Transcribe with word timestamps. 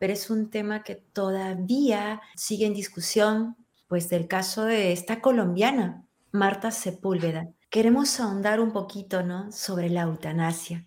pero 0.00 0.14
es 0.14 0.30
un 0.30 0.48
tema 0.48 0.82
que 0.82 0.94
todavía 0.94 2.22
sigue 2.34 2.64
en 2.64 2.72
discusión, 2.72 3.56
pues 3.86 4.08
del 4.08 4.28
caso 4.28 4.64
de 4.64 4.92
esta 4.92 5.20
colombiana, 5.20 6.06
Marta 6.32 6.70
Sepúlveda. 6.70 7.50
Queremos 7.68 8.18
ahondar 8.18 8.60
un 8.60 8.72
poquito, 8.72 9.22
¿no? 9.22 9.52
Sobre 9.52 9.90
la 9.90 10.02
eutanasia. 10.02 10.86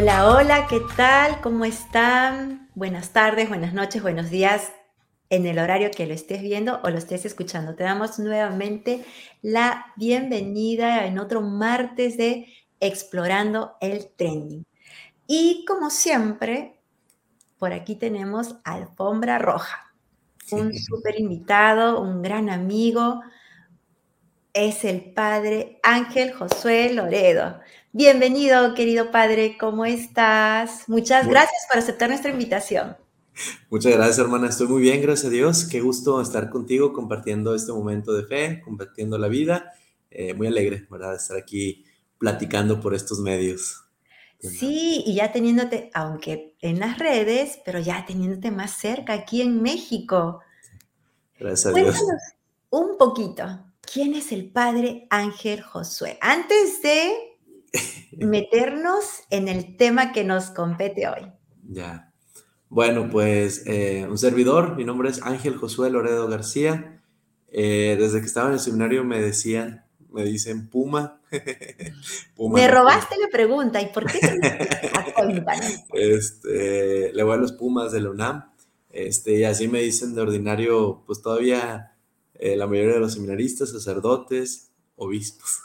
Hola, 0.00 0.28
hola, 0.28 0.66
¿qué 0.68 0.80
tal? 0.96 1.40
¿Cómo 1.40 1.64
están? 1.64 2.70
Buenas 2.76 3.12
tardes, 3.12 3.48
buenas 3.48 3.74
noches, 3.74 4.00
buenos 4.00 4.30
días 4.30 4.72
en 5.28 5.44
el 5.44 5.58
horario 5.58 5.90
que 5.90 6.06
lo 6.06 6.14
estés 6.14 6.40
viendo 6.40 6.78
o 6.84 6.90
lo 6.90 6.98
estés 6.98 7.24
escuchando. 7.24 7.74
Te 7.74 7.82
damos 7.82 8.20
nuevamente 8.20 9.04
la 9.42 9.86
bienvenida 9.96 11.04
en 11.04 11.18
otro 11.18 11.40
martes 11.40 12.16
de 12.16 12.46
Explorando 12.78 13.76
el 13.80 14.08
Trending. 14.14 14.64
Y 15.26 15.64
como 15.66 15.90
siempre, 15.90 16.80
por 17.58 17.72
aquí 17.72 17.96
tenemos 17.96 18.54
Alfombra 18.62 19.40
Roja, 19.40 19.92
un 20.52 20.78
súper 20.78 21.18
invitado, 21.18 22.00
un 22.00 22.22
gran 22.22 22.50
amigo, 22.50 23.20
es 24.52 24.84
el 24.84 25.12
padre 25.12 25.80
Ángel 25.82 26.32
Josué 26.32 26.92
Loredo. 26.92 27.60
Bienvenido, 27.98 28.74
querido 28.74 29.10
padre, 29.10 29.56
¿cómo 29.58 29.84
estás? 29.84 30.84
Muchas 30.88 31.26
gracias 31.26 31.66
por 31.68 31.80
aceptar 31.80 32.08
nuestra 32.08 32.30
invitación. 32.30 32.96
Muchas 33.70 33.92
gracias, 33.92 34.20
hermana. 34.20 34.50
Estoy 34.50 34.68
muy 34.68 34.82
bien, 34.82 35.02
gracias 35.02 35.26
a 35.26 35.30
Dios. 35.30 35.64
Qué 35.64 35.80
gusto 35.80 36.20
estar 36.20 36.48
contigo 36.48 36.92
compartiendo 36.92 37.56
este 37.56 37.72
momento 37.72 38.12
de 38.12 38.22
fe, 38.22 38.62
compartiendo 38.64 39.18
la 39.18 39.26
vida. 39.26 39.72
Eh, 40.12 40.32
muy 40.32 40.46
alegre, 40.46 40.86
¿verdad? 40.88 41.10
De 41.10 41.16
estar 41.16 41.36
aquí 41.36 41.86
platicando 42.18 42.78
por 42.80 42.94
estos 42.94 43.18
medios. 43.18 43.82
Sí, 44.38 45.02
y 45.04 45.16
ya 45.16 45.32
teniéndote, 45.32 45.90
aunque 45.92 46.54
en 46.60 46.78
las 46.78 47.00
redes, 47.00 47.58
pero 47.64 47.80
ya 47.80 48.06
teniéndote 48.06 48.52
más 48.52 48.78
cerca 48.78 49.12
aquí 49.12 49.42
en 49.42 49.60
México. 49.60 50.38
Gracias 51.36 51.74
a 51.74 51.76
Dios. 51.76 52.00
Un 52.70 52.96
poquito, 52.96 53.42
¿quién 53.80 54.14
es 54.14 54.30
el 54.30 54.52
padre 54.52 55.08
Ángel 55.10 55.62
Josué? 55.62 56.16
Antes 56.20 56.80
de 56.80 57.27
meternos 58.18 59.04
en 59.30 59.48
el 59.48 59.76
tema 59.76 60.12
que 60.12 60.24
nos 60.24 60.50
compete 60.50 61.08
hoy. 61.08 61.32
Ya. 61.62 62.12
Bueno, 62.68 63.08
pues 63.10 63.62
eh, 63.66 64.06
un 64.08 64.18
servidor, 64.18 64.76
mi 64.76 64.84
nombre 64.84 65.08
es 65.08 65.22
Ángel 65.22 65.56
Josué 65.56 65.90
Loredo 65.90 66.28
García. 66.28 67.02
Eh, 67.50 67.96
desde 67.98 68.20
que 68.20 68.26
estaba 68.26 68.48
en 68.48 68.54
el 68.54 68.60
seminario 68.60 69.04
me 69.04 69.20
decían, 69.20 69.84
me 70.12 70.24
dicen 70.24 70.68
Puma. 70.68 71.20
me 72.38 72.68
robaste 72.68 73.16
la 73.18 73.28
pregunta, 73.30 73.80
¿y 73.80 73.86
por 73.86 74.06
qué? 74.10 74.18
este, 75.92 77.12
le 77.12 77.22
voy 77.22 77.34
a 77.34 77.36
los 77.36 77.52
Pumas 77.52 77.92
de 77.92 78.00
la 78.00 78.10
UNAM. 78.10 78.52
Este, 78.90 79.38
y 79.38 79.44
así 79.44 79.68
me 79.68 79.80
dicen 79.80 80.14
de 80.14 80.22
ordinario, 80.22 81.02
pues 81.06 81.22
todavía 81.22 81.94
eh, 82.34 82.56
la 82.56 82.66
mayoría 82.66 82.94
de 82.94 83.00
los 83.00 83.14
seminaristas, 83.14 83.70
sacerdotes, 83.70 84.72
obispos. 84.96 85.60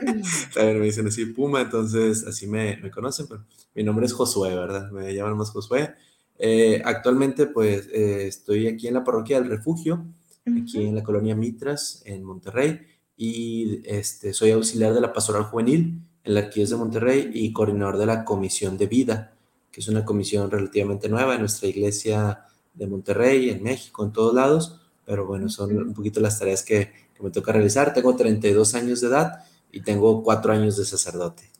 También 0.54 0.78
me 0.78 0.86
dicen 0.86 1.06
así 1.06 1.26
Puma, 1.26 1.62
entonces 1.62 2.24
así 2.26 2.46
me, 2.46 2.76
me, 2.78 2.90
conocen, 2.90 3.26
pero 3.26 3.44
mi 3.74 3.82
nombre 3.82 4.06
es 4.06 4.12
Josué, 4.12 4.54
¿verdad? 4.54 4.90
Me 4.90 5.14
llaman 5.14 5.36
más 5.36 5.50
Josué. 5.50 5.94
Eh, 6.38 6.80
actualmente, 6.84 7.46
pues, 7.46 7.88
eh, 7.88 8.26
estoy 8.28 8.68
aquí 8.68 8.88
en 8.88 8.94
la 8.94 9.04
parroquia 9.04 9.40
del 9.40 9.50
Refugio, 9.50 10.06
aquí 10.46 10.86
en 10.86 10.94
la 10.94 11.02
colonia 11.02 11.34
Mitras, 11.34 12.02
en 12.06 12.22
Monterrey, 12.22 12.80
y 13.16 13.82
este, 13.84 14.32
soy 14.32 14.52
auxiliar 14.52 14.94
de 14.94 15.00
la 15.00 15.12
pastoral 15.12 15.44
juvenil 15.44 16.00
en 16.22 16.34
la 16.34 16.40
arquidiócesis 16.40 16.78
de 16.78 16.84
Monterrey 16.84 17.30
y 17.34 17.52
coordinador 17.52 17.98
de 17.98 18.06
la 18.06 18.24
Comisión 18.24 18.78
de 18.78 18.86
Vida, 18.86 19.34
que 19.72 19.80
es 19.80 19.88
una 19.88 20.04
comisión 20.04 20.50
relativamente 20.50 21.08
nueva 21.08 21.34
en 21.34 21.40
nuestra 21.40 21.68
iglesia 21.68 22.44
de 22.72 22.86
Monterrey, 22.86 23.50
en 23.50 23.62
México, 23.62 24.04
en 24.04 24.12
todos 24.12 24.32
lados, 24.34 24.80
pero 25.04 25.26
bueno, 25.26 25.48
son 25.48 25.76
un 25.76 25.94
poquito 25.94 26.20
las 26.20 26.38
tareas 26.38 26.62
que, 26.62 26.92
que 27.14 27.22
me 27.22 27.30
toca 27.30 27.52
realizar. 27.52 27.92
Tengo 27.92 28.14
32 28.14 28.74
años 28.74 29.00
de 29.00 29.08
edad 29.08 29.44
y 29.70 29.82
tengo 29.82 30.22
cuatro 30.22 30.52
años 30.52 30.76
de 30.76 30.84
sacerdote. 30.84 31.50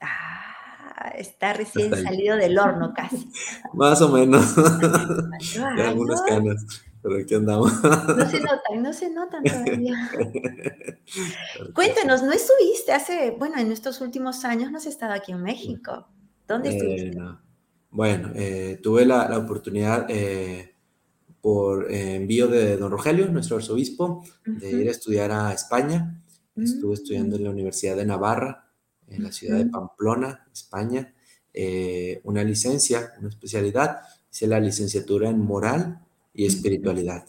Ah, 0.00 1.12
está 1.16 1.52
recién 1.52 1.94
salido 1.94 2.36
del 2.36 2.58
horno 2.58 2.92
casi. 2.94 3.30
Más 3.74 4.00
o 4.02 4.08
menos. 4.08 4.54
de 4.56 5.82
algunas 5.82 6.22
canas, 6.22 6.64
pero 7.02 7.16
aquí 7.16 7.34
andamos. 7.34 7.72
No 7.82 8.30
se 8.30 8.40
notan, 8.40 8.82
no 8.82 8.92
se 8.92 9.10
notan 9.10 9.44
todavía. 9.44 10.10
Cuéntanos, 11.74 12.22
¿no 12.22 12.32
estuviste 12.32 12.92
hace, 12.92 13.32
bueno, 13.32 13.58
en 13.58 13.72
estos 13.72 14.00
últimos 14.00 14.44
años 14.44 14.70
no 14.70 14.78
has 14.78 14.86
estado 14.86 15.12
aquí 15.12 15.32
en 15.32 15.42
México? 15.42 16.08
¿Dónde 16.46 16.70
eh, 16.70 16.76
estuviste? 16.76 17.18
Bueno, 17.90 18.32
eh, 18.34 18.80
tuve 18.82 19.06
la, 19.06 19.28
la 19.28 19.38
oportunidad 19.38 20.06
eh, 20.08 20.74
por 21.40 21.92
envío 21.92 22.48
de 22.48 22.76
don 22.76 22.90
Rogelio, 22.90 23.28
nuestro 23.28 23.56
arzobispo, 23.56 24.24
de 24.44 24.70
ir 24.70 24.88
a 24.88 24.90
estudiar 24.90 25.30
a 25.30 25.52
España. 25.52 26.23
Estuve 26.56 26.94
estudiando 26.94 27.36
en 27.36 27.44
la 27.44 27.50
Universidad 27.50 27.96
de 27.96 28.06
Navarra, 28.06 28.70
en 29.08 29.22
la 29.22 29.32
ciudad 29.32 29.58
de 29.58 29.66
Pamplona, 29.66 30.46
España, 30.52 31.12
eh, 31.52 32.20
una 32.24 32.44
licencia, 32.44 33.12
una 33.18 33.28
especialidad. 33.28 33.98
Hice 34.32 34.46
la 34.46 34.60
licenciatura 34.60 35.30
en 35.30 35.40
moral 35.40 36.00
y 36.32 36.46
espiritualidad. 36.46 37.26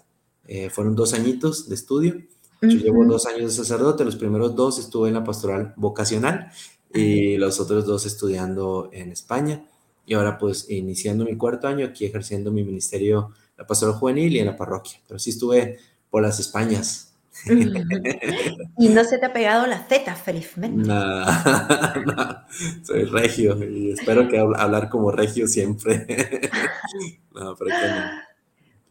Eh, 0.48 0.70
fueron 0.70 0.96
dos 0.96 1.14
añitos 1.14 1.70
de 1.70 1.76
estudio. 1.76 2.22
Yo 2.62 2.70
llevo 2.70 3.06
dos 3.06 3.28
años 3.28 3.56
de 3.56 3.64
sacerdote, 3.64 4.06
los 4.06 4.16
primeros 4.16 4.56
dos 4.56 4.80
estuve 4.80 5.10
en 5.10 5.16
la 5.16 5.24
pastoral 5.24 5.74
vocacional 5.76 6.52
y 6.92 7.38
los 7.38 7.60
otros 7.60 7.86
dos 7.86 8.06
estudiando 8.06 8.90
en 8.92 9.12
España. 9.12 9.68
Y 10.08 10.14
ahora 10.14 10.38
pues 10.38 10.70
iniciando 10.70 11.26
mi 11.26 11.36
cuarto 11.36 11.68
año 11.68 11.86
aquí 11.86 12.06
ejerciendo 12.06 12.52
mi 12.52 12.64
ministerio, 12.64 13.32
la 13.58 13.68
pastoral 13.68 13.96
juvenil 13.96 14.34
y 14.34 14.40
en 14.40 14.48
la 14.48 14.56
parroquia. 14.56 15.00
Pero 15.08 15.20
sí 15.20 15.32
estuve 15.32 15.78
por 16.10 16.24
las 16.24 16.40
Españas, 16.40 17.15
y 18.78 18.90
no 18.90 19.04
se 19.04 19.18
te 19.18 19.26
ha 19.26 19.34
pegado 19.34 19.68
la 19.68 19.80
Z, 19.88 20.16
felizmente. 20.16 20.88
No, 20.88 21.26
soy 22.84 23.04
regio 23.06 23.58
y 23.64 23.92
espero 23.92 24.28
que 24.28 24.40
hablar 24.40 24.90
como 24.90 25.12
regio 25.12 25.48
siempre. 25.48 26.06
no, 27.34 27.56
pero 27.56 27.76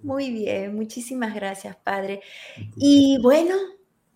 Muy 0.03 0.31
bien, 0.31 0.75
muchísimas 0.75 1.35
gracias, 1.35 1.77
padre. 1.77 2.21
Y 2.77 3.19
bueno, 3.23 3.55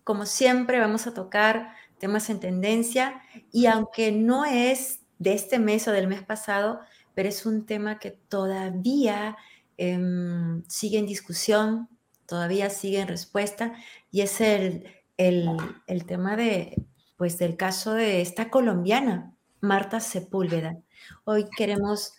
como 0.03 0.25
siempre, 0.25 0.79
vamos 0.79 1.07
a 1.07 1.13
tocar 1.13 1.73
temas 1.99 2.29
en 2.29 2.39
tendencia 2.39 3.21
y 3.51 3.65
aunque 3.65 4.11
no 4.11 4.45
es 4.45 5.01
de 5.17 5.33
este 5.33 5.59
mes 5.59 5.87
o 5.87 5.91
del 5.91 6.07
mes 6.07 6.23
pasado, 6.23 6.79
pero 7.13 7.29
es 7.29 7.45
un 7.45 7.65
tema 7.65 7.99
que 7.99 8.11
todavía 8.11 9.35
em, 9.77 10.63
sigue 10.67 10.97
en 10.97 11.05
discusión, 11.05 11.89
todavía 12.29 12.69
sigue 12.69 12.99
en 12.99 13.07
respuesta 13.07 13.73
y 14.11 14.21
es 14.21 14.39
el, 14.39 14.85
el, 15.17 16.05
tema 16.05 16.37
de, 16.37 16.85
pues, 17.17 17.39
del 17.39 17.57
caso 17.57 17.93
de 17.93 18.21
esta 18.21 18.49
colombiana, 18.49 19.33
Marta 19.59 19.99
Sepúlveda. 19.99 20.77
Hoy 21.25 21.47
queremos, 21.57 22.13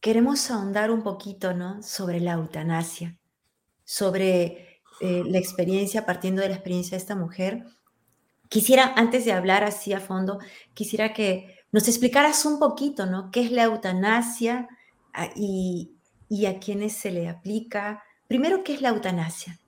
queremos 0.00 0.50
ahondar 0.50 0.90
un 0.90 1.02
poquito 1.02 1.52
¿no? 1.52 1.82
sobre 1.82 2.20
la 2.20 2.34
eutanasia, 2.34 3.18
sobre 3.84 4.80
eh, 5.00 5.24
la 5.26 5.38
experiencia, 5.38 6.06
partiendo 6.06 6.40
de 6.40 6.48
la 6.48 6.54
experiencia 6.54 6.92
de 6.92 7.02
esta 7.02 7.16
mujer. 7.16 7.64
Quisiera, 8.48 8.94
antes 8.96 9.24
de 9.24 9.32
hablar 9.32 9.64
así 9.64 9.92
a 9.92 10.00
fondo, 10.00 10.38
quisiera 10.74 11.12
que 11.12 11.58
nos 11.72 11.88
explicaras 11.88 12.46
un 12.46 12.60
poquito, 12.60 13.04
¿no? 13.04 13.32
¿Qué 13.32 13.40
es 13.40 13.50
la 13.50 13.64
eutanasia 13.64 14.68
ah, 15.12 15.30
y, 15.34 15.96
y 16.28 16.46
a 16.46 16.60
quiénes 16.60 16.92
se 16.92 17.10
le 17.10 17.28
aplica? 17.28 18.03
Primero, 18.28 18.64
¿qué 18.64 18.74
es 18.74 18.80
la 18.80 18.90
eutanasia? 18.90 19.58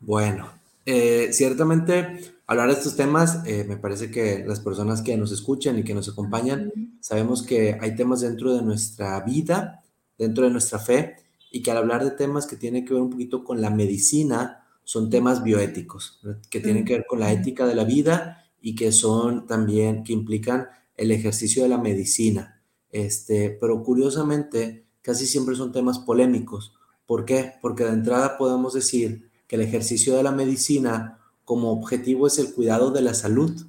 Bueno, 0.00 0.50
eh, 0.86 1.28
ciertamente 1.32 2.34
hablar 2.46 2.68
de 2.68 2.74
estos 2.74 2.96
temas, 2.96 3.46
eh, 3.46 3.64
me 3.68 3.76
parece 3.76 4.10
que 4.10 4.44
las 4.44 4.60
personas 4.60 5.02
que 5.02 5.16
nos 5.16 5.30
escuchan 5.30 5.78
y 5.78 5.84
que 5.84 5.94
nos 5.94 6.08
acompañan, 6.08 6.72
sabemos 7.00 7.42
que 7.42 7.78
hay 7.80 7.94
temas 7.94 8.22
dentro 8.22 8.54
de 8.54 8.62
nuestra 8.62 9.20
vida, 9.20 9.82
dentro 10.18 10.44
de 10.44 10.50
nuestra 10.50 10.78
fe, 10.78 11.16
y 11.52 11.62
que 11.62 11.70
al 11.70 11.76
hablar 11.76 12.02
de 12.02 12.10
temas 12.10 12.46
que 12.46 12.56
tienen 12.56 12.84
que 12.84 12.94
ver 12.94 13.02
un 13.02 13.10
poquito 13.10 13.44
con 13.44 13.60
la 13.60 13.70
medicina, 13.70 14.66
son 14.82 15.10
temas 15.10 15.44
bioéticos, 15.44 16.20
que 16.50 16.58
tienen 16.58 16.84
que 16.84 16.94
ver 16.94 17.06
con 17.06 17.20
la 17.20 17.30
ética 17.30 17.66
de 17.66 17.76
la 17.76 17.84
vida 17.84 18.44
y 18.60 18.74
que 18.74 18.90
son 18.90 19.46
también, 19.46 20.02
que 20.02 20.12
implican 20.12 20.66
el 20.96 21.12
ejercicio 21.12 21.62
de 21.62 21.68
la 21.68 21.78
medicina. 21.78 22.60
Este, 22.90 23.56
pero 23.60 23.84
curiosamente, 23.84 24.86
casi 25.02 25.26
siempre 25.26 25.54
son 25.54 25.70
temas 25.70 26.00
polémicos 26.00 26.72
¿Por 27.10 27.24
qué? 27.24 27.54
Porque 27.60 27.82
de 27.82 27.90
entrada 27.90 28.38
podemos 28.38 28.72
decir 28.72 29.28
que 29.48 29.56
el 29.56 29.62
ejercicio 29.62 30.16
de 30.16 30.22
la 30.22 30.30
medicina 30.30 31.18
como 31.44 31.72
objetivo 31.72 32.28
es 32.28 32.38
el 32.38 32.54
cuidado 32.54 32.92
de 32.92 33.00
la 33.00 33.14
salud, 33.14 33.66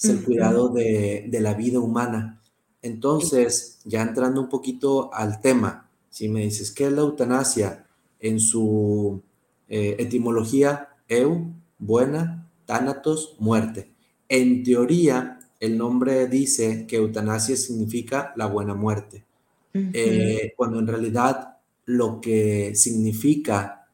es 0.00 0.10
el 0.10 0.22
cuidado 0.22 0.68
de, 0.68 1.28
la 1.28 1.54
vida 1.54 1.80
humana. 1.80 2.40
Entonces, 2.82 3.80
ya 3.84 4.00
entrando 4.00 4.40
un 4.40 4.48
poquito 4.48 5.12
al 5.12 5.40
tema, 5.40 5.90
si 6.08 6.28
me 6.28 6.42
dices, 6.42 6.70
¿qué 6.70 6.86
es 6.86 6.92
la 6.92 7.00
eutanasia? 7.00 7.84
En 8.20 8.38
su 8.38 9.20
eh, 9.68 9.96
etimología, 9.98 10.90
eu, 11.08 11.52
buena, 11.80 12.48
thanatos, 12.64 13.34
muerte. 13.40 13.90
En 14.28 14.62
teoría, 14.62 15.40
el 15.58 15.76
nombre 15.76 16.28
dice 16.28 16.86
que 16.86 16.98
eutanasia 16.98 17.56
significa 17.56 18.32
la 18.36 18.46
buena 18.46 18.74
muerte, 18.74 19.24
eh, 19.72 20.52
cuando 20.56 20.78
en 20.78 20.86
realidad 20.86 21.53
lo 21.86 22.20
que 22.20 22.74
significa 22.74 23.88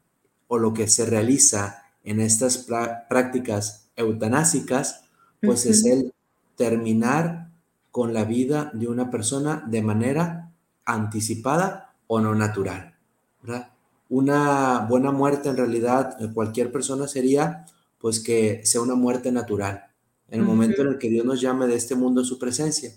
o 0.47 0.57
lo 0.57 0.73
que 0.73 0.87
se 0.87 1.05
realiza 1.05 1.83
en 2.03 2.19
estas 2.19 2.67
prácticas 3.09 3.89
eutanásicas, 3.95 5.05
pues 5.41 5.65
es 5.65 5.85
el 5.85 6.13
terminar 6.55 7.51
con 7.91 8.13
la 8.13 8.25
vida 8.25 8.71
de 8.73 8.87
una 8.87 9.09
persona 9.11 9.63
de 9.67 9.81
manera 9.81 10.51
anticipada 10.85 11.95
o 12.07 12.19
no 12.19 12.35
natural. 12.35 12.95
Una 14.09 14.85
buena 14.89 15.11
muerte 15.11 15.49
en 15.49 15.57
realidad 15.57 16.17
cualquier 16.33 16.71
persona 16.71 17.07
sería 17.07 17.65
pues 17.97 18.19
que 18.19 18.61
sea 18.65 18.81
una 18.81 18.95
muerte 18.95 19.31
natural, 19.31 19.85
en 20.27 20.39
el 20.39 20.45
momento 20.45 20.81
en 20.81 20.89
el 20.89 20.97
que 20.97 21.09
Dios 21.09 21.25
nos 21.25 21.39
llame 21.39 21.67
de 21.67 21.75
este 21.75 21.95
mundo 21.95 22.21
a 22.21 22.25
su 22.25 22.39
presencia. 22.39 22.91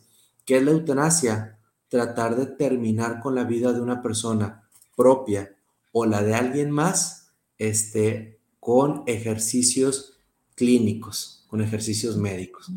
¿Qué 0.46 0.56
es 0.56 0.62
la 0.62 0.70
eutanasia? 0.70 1.58
Tratar 1.88 2.36
de 2.36 2.46
terminar 2.46 3.20
con 3.20 3.34
la 3.34 3.44
vida 3.44 3.72
de 3.72 3.80
una 3.80 4.00
persona 4.02 4.63
propia 4.96 5.54
o 5.92 6.06
la 6.06 6.22
de 6.22 6.34
alguien 6.34 6.70
más, 6.70 7.32
este, 7.58 8.38
con 8.60 9.02
ejercicios 9.06 10.18
clínicos, 10.54 11.44
con 11.48 11.60
ejercicios 11.60 12.16
médicos. 12.16 12.72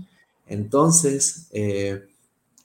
Entonces, 0.45 1.47
eh, 1.51 2.07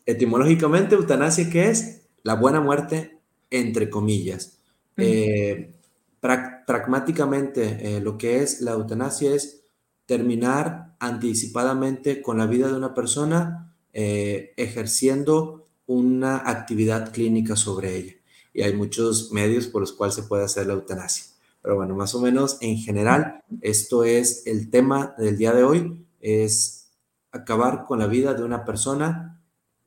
etimológicamente, 0.07 0.95
eutanasia, 0.95 1.51
¿qué 1.51 1.71
es? 1.71 2.03
La 2.23 2.35
buena 2.35 2.61
muerte, 2.61 3.19
entre 3.51 3.91
comillas. 3.91 4.59
Eh, 4.97 5.73
pragmáticamente, 6.21 7.97
eh, 7.97 8.01
lo 8.01 8.17
que 8.19 8.43
es 8.43 8.61
la 8.61 8.73
eutanasia 8.73 9.35
es 9.35 9.63
terminar 10.07 10.95
anticipadamente 10.99 12.23
con 12.23 12.39
la 12.39 12.47
vida 12.47 12.69
de 12.69 12.75
una 12.75 12.95
persona 12.95 13.75
ejerciendo 13.95 15.67
una 15.87 16.49
actividad 16.49 17.13
clínica 17.13 17.57
sobre 17.57 17.97
ella. 17.97 18.15
Y 18.53 18.63
hay 18.63 18.75
muchos 18.75 19.33
medios 19.33 19.67
por 19.67 19.81
los 19.81 19.93
cuales 19.93 20.15
se 20.15 20.25
puede 20.25 20.45
hacer 20.45 20.67
la 20.67 20.75
eutanasia. 20.75 21.25
Pero 21.63 21.77
bueno, 21.77 21.95
más 21.95 22.15
o 22.15 22.21
menos 22.21 22.59
en 22.61 22.77
general, 22.77 23.43
esto 23.61 24.05
es 24.05 24.47
el 24.47 24.71
tema 24.71 25.15
del 25.17 25.39
día 25.39 25.53
de 25.53 25.63
hoy, 25.63 26.05
es 26.21 26.91
acabar 27.31 27.85
con 27.87 27.99
la 27.99 28.07
vida 28.07 28.35
de 28.35 28.43
una 28.45 28.65
persona 28.65 29.41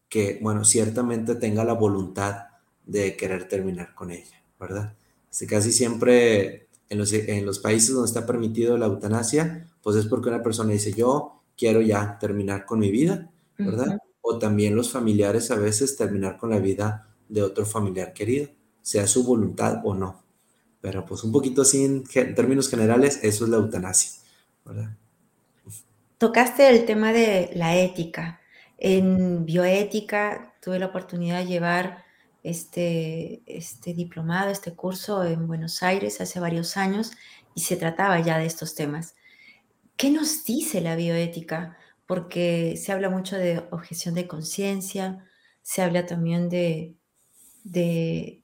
que, 0.09 0.39
bueno, 0.41 0.63
ciertamente 0.63 1.35
tenga 1.35 1.63
la 1.63 1.73
voluntad 1.73 2.45
de 2.85 3.17
querer 3.17 3.47
terminar 3.47 3.93
con 3.93 4.11
ella, 4.11 4.41
¿verdad? 4.59 4.93
Este, 5.29 5.47
casi 5.47 5.71
siempre 5.71 6.67
en 6.89 6.97
los, 6.97 7.11
en 7.11 7.45
los 7.45 7.59
países 7.59 7.93
donde 7.93 8.07
está 8.07 8.25
permitido 8.25 8.77
la 8.77 8.85
eutanasia, 8.85 9.67
pues 9.83 9.97
es 9.97 10.05
porque 10.05 10.29
una 10.29 10.43
persona 10.43 10.71
dice, 10.71 10.93
yo 10.93 11.41
quiero 11.57 11.81
ya 11.81 12.17
terminar 12.19 12.65
con 12.65 12.79
mi 12.79 12.91
vida, 12.91 13.29
¿verdad? 13.57 13.99
O 14.21 14.37
también 14.37 14.75
los 14.75 14.91
familiares 14.91 15.51
a 15.51 15.55
veces 15.55 15.97
terminar 15.97 16.37
con 16.37 16.49
la 16.49 16.59
vida 16.59 17.14
de 17.29 17.41
otro 17.41 17.65
familiar 17.65 18.13
querido, 18.13 18.49
sea 18.81 19.07
su 19.07 19.23
voluntad 19.23 19.81
o 19.83 19.93
no. 19.93 20.23
Pero 20.81 21.05
pues 21.05 21.23
un 21.23 21.31
poquito 21.31 21.63
así 21.63 21.83
en, 21.83 22.03
términos 22.03 22.69
generales, 22.69 23.19
eso 23.23 23.45
es 23.45 23.49
la 23.49 23.57
eutanasia, 23.57 24.21
Tocaste 26.17 26.69
el 26.69 26.85
tema 26.85 27.11
de 27.11 27.51
la 27.55 27.75
ética. 27.75 28.39
En 28.77 29.45
bioética 29.45 30.53
tuve 30.61 30.79
la 30.79 30.85
oportunidad 30.87 31.39
de 31.39 31.47
llevar 31.47 32.05
este, 32.43 33.41
este 33.45 33.93
diplomado, 33.93 34.49
este 34.49 34.73
curso 34.73 35.23
en 35.23 35.47
Buenos 35.47 35.83
Aires 35.83 36.21
hace 36.21 36.39
varios 36.39 36.77
años 36.77 37.11
y 37.53 37.61
se 37.61 37.75
trataba 37.75 38.19
ya 38.19 38.37
de 38.37 38.45
estos 38.45 38.75
temas. 38.75 39.15
¿Qué 39.97 40.09
nos 40.09 40.45
dice 40.45 40.81
la 40.81 40.95
bioética? 40.95 41.77
Porque 42.05 42.77
se 42.77 42.91
habla 42.91 43.09
mucho 43.09 43.37
de 43.37 43.63
objeción 43.71 44.13
de 44.13 44.27
conciencia, 44.27 45.25
se 45.63 45.81
habla 45.81 46.05
también 46.05 46.49
de, 46.49 46.95
de 47.65 48.43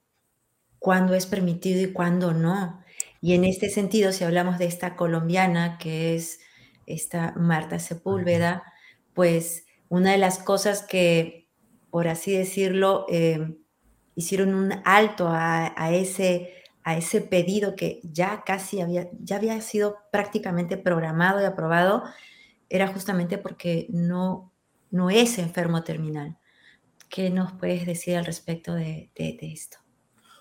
cuándo 0.78 1.14
es 1.14 1.26
permitido 1.26 1.80
y 1.80 1.92
cuándo 1.92 2.34
no. 2.34 2.82
Y 3.22 3.34
en 3.34 3.44
este 3.44 3.70
sentido, 3.70 4.12
si 4.12 4.24
hablamos 4.24 4.58
de 4.58 4.66
esta 4.66 4.96
colombiana 4.96 5.78
que 5.78 6.16
es 6.16 6.40
esta 6.86 7.32
Marta 7.36 7.78
Sepúlveda, 7.78 8.64
pues 9.14 9.64
una 9.88 10.12
de 10.12 10.18
las 10.18 10.38
cosas 10.38 10.82
que, 10.82 11.48
por 11.90 12.08
así 12.08 12.32
decirlo, 12.32 13.06
eh, 13.08 13.56
hicieron 14.16 14.54
un 14.54 14.74
alto 14.84 15.28
a, 15.30 15.92
ese, 15.92 16.52
a 16.82 16.96
ese 16.96 17.20
pedido 17.20 17.76
que 17.76 18.00
ya 18.02 18.42
casi 18.44 18.80
había, 18.80 19.08
ya 19.20 19.36
había 19.36 19.60
sido 19.60 19.98
prácticamente 20.10 20.76
programado 20.76 21.40
y 21.40 21.44
aprobado, 21.44 22.02
era 22.68 22.88
justamente 22.88 23.38
porque 23.38 23.86
no, 23.90 24.52
no 24.90 25.10
es 25.10 25.38
enfermo 25.38 25.84
terminal. 25.84 26.38
¿Qué 27.12 27.28
nos 27.28 27.52
puedes 27.52 27.84
decir 27.84 28.16
al 28.16 28.24
respecto 28.24 28.72
de 28.72 29.10
esto? 29.14 29.76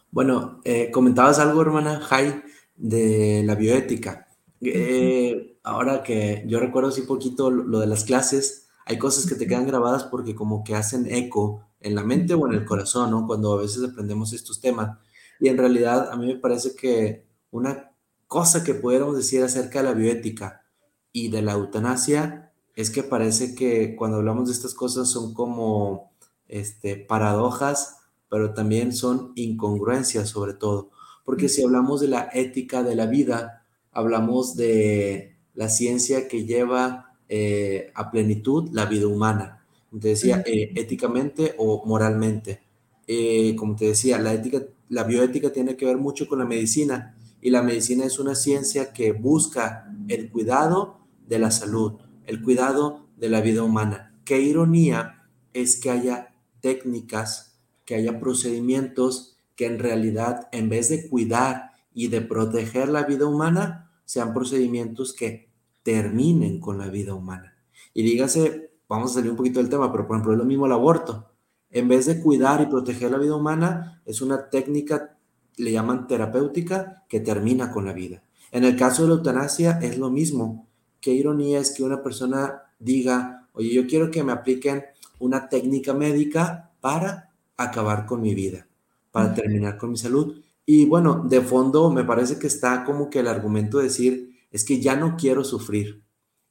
Bueno, 0.10 0.62
eh, 0.64 0.90
comentabas 0.90 1.38
algo, 1.38 1.62
hermana 1.62 2.00
Jai, 2.00 2.44
de 2.78 3.44
la 3.46 3.56
bioética. 3.56 4.30
Eh, 4.62 5.58
ahora 5.64 6.02
que 6.02 6.46
yo 6.48 6.62
recuerdo 6.62 6.88
así 6.88 7.02
poquito 7.02 7.52
lo 7.52 7.82
de 7.82 7.88
las 7.88 8.06
clases, 8.06 8.70
hay 8.86 8.98
cosas 8.98 9.26
que 9.26 9.36
te 9.36 9.48
quedan 9.48 9.68
grabadas 9.68 10.06
porque 10.06 10.34
como 10.34 10.64
que 10.64 10.76
hacen 10.76 11.14
eco 11.14 11.68
en 11.82 11.94
la 11.94 12.06
mente 12.06 12.36
o 12.36 12.48
en 12.48 12.54
el 12.54 12.64
corazón, 12.64 13.12
¿no? 13.12 13.28
Cuando 13.28 13.52
a 13.52 13.62
veces 13.62 13.84
aprendemos 13.84 14.32
estos 14.32 14.62
temas. 14.62 14.98
Y 15.42 15.50
en 15.50 15.58
realidad 15.58 16.10
a 16.10 16.16
mí 16.16 16.26
me 16.26 16.38
parece 16.38 16.74
que 16.74 17.26
una 17.52 17.92
cosa 18.28 18.64
que 18.64 18.76
pudiéramos 18.76 19.18
decir 19.18 19.44
acerca 19.44 19.80
de 19.80 19.90
la 19.90 19.94
bioética 19.94 20.64
y 21.12 21.28
de 21.28 21.42
la 21.42 21.52
eutanasia 21.52 22.54
es 22.76 22.90
que 22.90 23.04
parece 23.04 23.56
que 23.56 23.94
cuando 23.98 24.20
hablamos 24.20 24.48
de 24.48 24.54
estas 24.54 24.74
cosas 24.74 25.10
son 25.10 25.34
como 25.34 26.11
este, 26.51 26.98
paradojas 26.98 27.98
pero 28.31 28.53
también 28.53 28.94
son 28.94 29.33
incongruencias 29.36 30.30
sobre 30.30 30.53
todo, 30.53 30.89
porque 31.25 31.50
si 31.50 31.63
hablamos 31.63 32.00
de 32.00 32.07
la 32.07 32.30
ética 32.33 32.81
de 32.81 32.95
la 32.95 33.06
vida, 33.06 33.65
hablamos 33.92 34.56
de 34.56 35.36
la 35.53 35.68
ciencia 35.68 36.30
que 36.30 36.45
lleva 36.45 37.13
eh, 37.27 37.92
a 37.94 38.09
plenitud 38.09 38.69
la 38.71 38.86
vida 38.86 39.07
humana. 39.07 39.65
Te 40.00 40.07
decía, 40.07 40.42
eh, 40.45 40.71
éticamente 40.75 41.56
o 41.57 41.86
moralmente. 41.86 42.62
Eh, 43.06 43.53
como 43.57 43.75
te 43.75 43.88
decía, 43.88 44.18
la, 44.18 44.33
ética, 44.33 44.63
la 44.88 45.03
bioética 45.03 45.51
tiene 45.51 45.75
que 45.75 45.86
ver 45.86 45.98
mucho 45.98 46.25
con 46.25 46.39
la 46.39 46.45
medicina 46.45 47.17
y 47.41 47.50
la 47.50 47.62
medicina 47.62 48.05
es 48.05 48.17
una 48.17 48.36
ciencia 48.36 48.93
que 48.93 49.12
busca 49.12 49.93
el 50.08 50.29
cuidado 50.29 51.00
de 51.27 51.38
la 51.38 51.51
salud, 51.51 51.96
el 52.25 52.41
cuidado 52.41 53.08
de 53.17 53.27
la 53.27 53.41
vida 53.41 53.62
humana. 53.62 54.15
Qué 54.24 54.39
ironía 54.39 55.27
es 55.53 55.75
que 55.75 55.89
haya 55.89 56.31
técnicas 56.62 57.60
que 57.86 57.96
haya 57.96 58.20
procedimientos 58.20 59.38
que 59.56 59.65
en 59.65 59.80
realidad, 59.80 60.48
en 60.51 60.70
vez 60.70 60.89
de 60.89 61.10
cuidar 61.10 61.72
y 61.94 62.08
de 62.08 62.22
proteger 62.22 62.89
la 62.89 63.03
vida 63.03 63.25
humana, 63.25 63.91
sean 64.06 64.34
procedimientos 64.34 65.13
que 65.13 65.50
terminen 65.84 66.60
con 66.60 66.77
la 66.77 66.88
vida 66.88 67.13
humana. 67.13 67.56
Y 67.94 68.03
dígase, 68.03 68.72
vamos 68.88 69.12
a 69.12 69.13
salir 69.15 69.32
un 69.32 69.38
poquito 69.38 69.60
del 69.60 69.70
tema, 69.70 69.91
pero 69.91 70.08
por 70.08 70.15
ejemplo 70.15 70.34
es 70.34 70.39
lo 70.39 70.46
mismo 70.46 70.65
el 70.65 70.72
aborto. 70.72 71.32
En 71.70 71.88
vez 71.88 72.06
de 72.06 72.22
cuidar 72.22 72.62
y 72.62 72.65
proteger 72.65 73.12
la 73.12 73.18
vida 73.18 73.36
humana, 73.36 74.01
es 74.06 74.22
una 74.22 74.50
técnica, 74.50 75.18
le 75.58 75.72
llaman 75.72 76.08
terapéutica, 76.08 77.06
que 77.08 77.20
termina 77.20 77.72
con 77.72 77.86
la 77.86 77.94
vida. 77.94 78.24
En 78.51 78.65
el 78.65 78.75
caso 78.75 79.03
de 79.03 79.10
la 79.10 79.15
eutanasia 79.15 79.80
es 79.82 79.98
lo 79.98 80.10
mismo. 80.10 80.68
Qué 81.00 81.13
ironía 81.13 81.60
es 81.60 81.72
que 81.72 81.84
una 81.84 82.03
persona 82.03 82.63
diga, 82.80 83.48
oye, 83.53 83.74
yo 83.74 83.88
quiero 83.88 84.12
que 84.12 84.24
me 84.24 84.34
apliquen 84.34 84.84
una 85.22 85.48
técnica 85.48 85.94
médica 85.94 86.72
para 86.82 87.32
acabar 87.58 88.06
con 88.06 88.22
mi 88.22 88.36
vida, 88.36 88.68
para 89.12 89.34
terminar 89.34 89.78
con 89.78 89.92
mi 89.92 89.98
salud. 89.98 90.42
Y 90.66 90.86
bueno, 90.86 91.24
de 91.28 91.42
fondo 91.42 91.90
me 91.92 92.04
parece 92.04 92.38
que 92.38 92.48
está 92.48 92.84
como 92.84 93.10
que 93.10 93.20
el 93.20 93.28
argumento 93.28 93.78
de 93.78 93.86
decir, 93.86 94.36
es 94.51 94.66
que 94.66 94.82
ya 94.82 94.96
no 94.96 95.16
quiero 95.16 95.44
sufrir, 95.44 96.04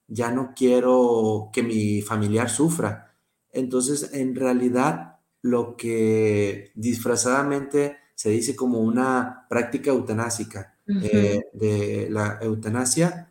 ya 0.08 0.30
no 0.30 0.52
quiero 0.56 1.50
que 1.52 1.62
mi 1.62 2.00
familiar 2.00 2.48
sufra. 2.48 3.14
Entonces, 3.52 4.10
en 4.12 4.34
realidad, 4.34 5.18
lo 5.42 5.76
que 5.76 6.72
disfrazadamente 6.74 7.96
se 8.14 8.30
dice 8.30 8.54
como 8.54 8.80
una 8.80 9.46
práctica 9.48 9.90
eutanásica 9.90 10.76
eh, 10.86 11.42
de 11.52 12.08
la 12.10 12.38
eutanasia, 12.42 13.30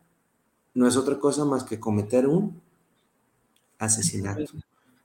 no 0.74 0.88
es 0.88 0.98
otra 0.98 1.20
cosa 1.20 1.46
más 1.46 1.64
que 1.64 1.80
cometer 1.80 2.28
un 2.28 2.62
asesinato. 3.78 4.54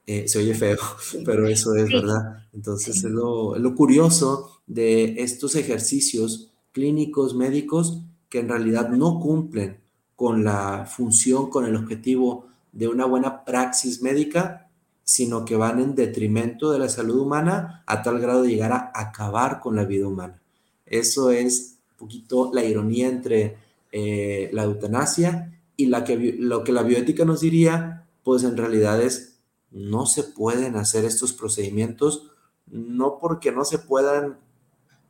Eh, 0.07 0.29
se 0.29 0.39
oye 0.39 0.55
feo, 0.55 0.77
pero 1.25 1.47
eso 1.49 1.75
es 1.75 1.89
verdad. 1.89 2.47
Entonces 2.53 3.05
es 3.05 3.11
lo, 3.11 3.75
curioso 3.75 4.61
de 4.67 5.23
estos 5.23 5.57
ejercicios 5.57 6.51
clínicos, 6.73 7.35
médicos, 7.35 8.03
que 8.29 8.41
en 8.41 8.49
realidad 8.49 8.91
no 8.91 9.21
cumplen 9.21 9.79
con 10.17 10.45
la 10.45 10.87
función, 10.87 11.51
con 11.51 11.65
el 11.67 11.77
objetivo 11.77 12.47
de 12.73 12.89
una 12.89 13.07
buena 13.07 13.45
praxis 13.45 14.03
médica, 14.03 14.69
sino 15.05 15.45
que 15.45 15.57
van 15.57 15.81
en 15.81 15.95
detrimento 15.95 16.73
de 16.73 16.79
la 16.79 16.89
salud 16.89 17.21
humana 17.21 17.83
a 17.87 18.03
tal 18.03 18.21
grado 18.21 18.43
de 18.43 18.51
llegar 18.51 18.73
a 18.73 18.93
acabar 18.95 19.61
con 19.61 19.77
la 19.77 19.85
vida 19.85 20.09
humana. 20.09 20.41
Eso 20.87 21.31
es 21.31 21.79
un 21.93 21.97
poquito 21.97 22.51
la 22.53 22.65
ironía 22.65 23.09
entre 23.09 23.57
eh, 23.93 24.51
la 24.53 24.65
eutanasia 24.65 25.61
y 25.77 25.87
la 25.87 26.05
que, 26.05 26.37
lo 26.39 26.65
que 26.65 26.73
la 26.73 26.83
bioética 26.83 27.25
nos 27.25 27.41
diría, 27.41 28.07
pues 28.23 28.45
en 28.45 28.57
realidad 28.57 29.01
es, 29.01 29.34
no 29.75 30.07
se 30.07 30.23
pueden 30.23 30.77
hacer 30.77 31.05
estos 31.05 31.33
procedimientos, 31.33 32.31
no 32.67 33.19
porque 33.19 33.51
no 33.51 33.65
se 33.65 33.79
puedan 33.79 34.39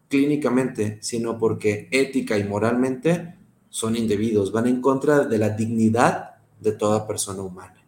clínicamente, 0.09 0.99
sino 1.03 1.39
porque 1.39 1.89
ética 1.93 2.39
y 2.39 2.45
moralmente 2.45 3.37
son 3.69 3.95
indebidos, 3.95 4.53
van 4.53 4.67
en 4.67 4.81
contra 4.81 5.25
de 5.25 5.39
la 5.39 5.51
dignidad 5.51 6.37
de 6.61 6.73
toda 6.73 7.07
persona 7.07 7.43
humana. 7.43 7.85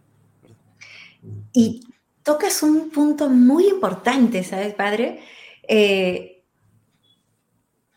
Y 1.52 1.83
tocas 2.23 2.62
un 2.62 2.90
punto 2.90 3.30
muy 3.30 3.68
importante, 3.68 4.45
¿sabes, 4.45 4.75
padre? 4.75 5.21
Eh, 5.66 6.45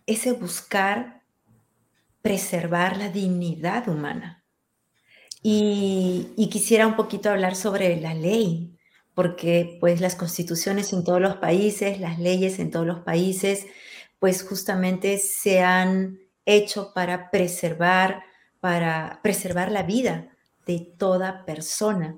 ese 0.05 0.31
buscar 0.31 1.21
preservar 2.21 2.97
la 2.97 3.09
dignidad 3.09 3.89
humana. 3.89 4.38
Y, 5.41 6.27
y, 6.35 6.49
quisiera 6.49 6.85
un 6.85 6.95
poquito 6.95 7.29
hablar 7.29 7.55
sobre 7.55 7.99
la 8.01 8.13
ley, 8.13 8.77
porque 9.13 9.77
pues 9.79 10.01
las 10.01 10.15
constituciones 10.15 10.91
en 10.91 11.03
todos 11.03 11.21
los 11.21 11.37
países, 11.37 11.99
las 11.99 12.19
leyes 12.19 12.59
en 12.59 12.71
todos 12.71 12.85
los 12.85 12.99
países, 13.01 13.65
pues 14.19 14.43
justamente 14.43 15.17
se 15.17 15.61
han 15.61 16.19
hecho 16.45 16.93
para 16.93 17.29
preservar, 17.31 18.23
para 18.59 19.19
preservar 19.23 19.71
la 19.71 19.83
vida 19.83 20.29
de 20.65 20.79
toda 20.79 21.45
persona. 21.45 22.17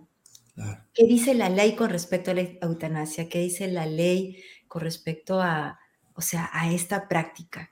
¿Qué 0.94 1.06
dice 1.06 1.34
la 1.34 1.50
ley 1.50 1.76
con 1.76 1.90
respecto 1.90 2.32
a 2.32 2.34
la 2.34 2.42
eutanasia? 2.62 3.30
¿Qué 3.30 3.40
dice 3.40 3.68
la 3.68 3.86
ley 3.86 4.44
con 4.68 4.82
respecto 4.82 5.42
a, 5.42 5.80
o 6.14 6.22
sea, 6.22 6.50
a 6.54 6.72
esta 6.72 7.08
práctica? 7.08 7.71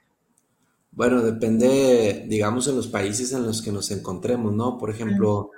Bueno, 0.91 1.21
depende, 1.21 2.25
digamos, 2.27 2.67
en 2.67 2.75
los 2.75 2.87
países 2.87 3.31
en 3.31 3.45
los 3.45 3.61
que 3.61 3.71
nos 3.71 3.91
encontremos, 3.91 4.53
¿no? 4.53 4.77
Por 4.77 4.89
ejemplo, 4.89 5.51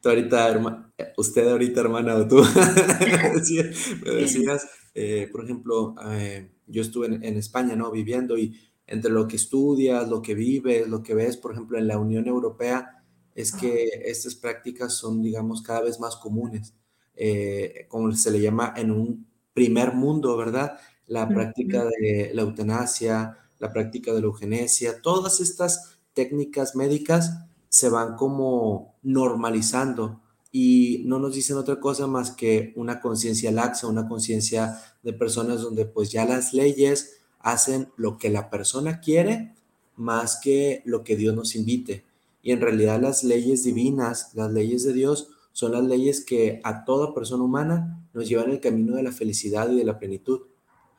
tú 0.00 0.08
ahorita, 0.08 0.92
usted 1.16 1.48
ahorita, 1.48 1.80
hermana, 1.80 2.16
o 2.16 2.26
tú 2.26 2.42
me 4.04 4.14
decías, 4.14 4.68
eh, 4.94 5.28
por 5.30 5.44
ejemplo, 5.44 5.94
eh, 6.10 6.52
yo 6.66 6.82
estuve 6.82 7.06
en, 7.06 7.36
España, 7.36 7.76
¿no? 7.76 7.90
Viviendo 7.90 8.36
y 8.36 8.58
entre 8.86 9.10
lo 9.10 9.28
que 9.28 9.36
estudias, 9.36 10.08
lo 10.08 10.20
que 10.20 10.34
vives, 10.34 10.88
lo 10.88 11.02
que 11.02 11.14
ves, 11.14 11.36
por 11.36 11.52
ejemplo, 11.52 11.78
en 11.78 11.86
la 11.86 11.98
Unión 11.98 12.26
Europea, 12.26 13.02
es 13.34 13.52
que 13.52 13.88
estas 14.04 14.34
prácticas 14.34 14.94
son, 14.94 15.22
digamos, 15.22 15.62
cada 15.62 15.82
vez 15.82 16.00
más 16.00 16.16
comunes, 16.16 16.74
eh, 17.14 17.86
como 17.88 18.12
se 18.12 18.30
le 18.30 18.40
llama 18.40 18.74
en 18.76 18.90
un 18.90 19.26
primer 19.54 19.94
mundo, 19.94 20.36
¿verdad? 20.36 20.78
La 21.06 21.28
práctica 21.28 21.84
de 21.84 22.30
la 22.34 22.42
eutanasia, 22.42 23.38
la 23.62 23.72
práctica 23.72 24.12
de 24.12 24.20
la 24.20 24.26
eugenesia, 24.26 25.00
todas 25.00 25.40
estas 25.40 25.98
técnicas 26.14 26.74
médicas 26.74 27.44
se 27.68 27.88
van 27.88 28.16
como 28.16 28.96
normalizando 29.02 30.20
y 30.50 31.02
no 31.06 31.20
nos 31.20 31.36
dicen 31.36 31.56
otra 31.56 31.78
cosa 31.78 32.08
más 32.08 32.32
que 32.32 32.72
una 32.74 33.00
conciencia 33.00 33.52
laxa, 33.52 33.86
una 33.86 34.08
conciencia 34.08 34.78
de 35.04 35.12
personas 35.12 35.62
donde 35.62 35.86
pues 35.86 36.10
ya 36.10 36.26
las 36.26 36.52
leyes 36.52 37.20
hacen 37.38 37.88
lo 37.96 38.18
que 38.18 38.30
la 38.30 38.50
persona 38.50 39.00
quiere 39.00 39.54
más 39.94 40.40
que 40.42 40.82
lo 40.84 41.04
que 41.04 41.16
Dios 41.16 41.34
nos 41.36 41.54
invite. 41.54 42.04
Y 42.42 42.50
en 42.50 42.60
realidad 42.60 43.00
las 43.00 43.22
leyes 43.22 43.62
divinas, 43.62 44.32
las 44.34 44.52
leyes 44.52 44.82
de 44.82 44.92
Dios, 44.92 45.28
son 45.52 45.72
las 45.72 45.84
leyes 45.84 46.24
que 46.24 46.60
a 46.64 46.84
toda 46.84 47.14
persona 47.14 47.44
humana 47.44 48.08
nos 48.12 48.28
llevan 48.28 48.50
el 48.50 48.58
camino 48.58 48.96
de 48.96 49.04
la 49.04 49.12
felicidad 49.12 49.70
y 49.70 49.76
de 49.76 49.84
la 49.84 50.00
plenitud. 50.00 50.40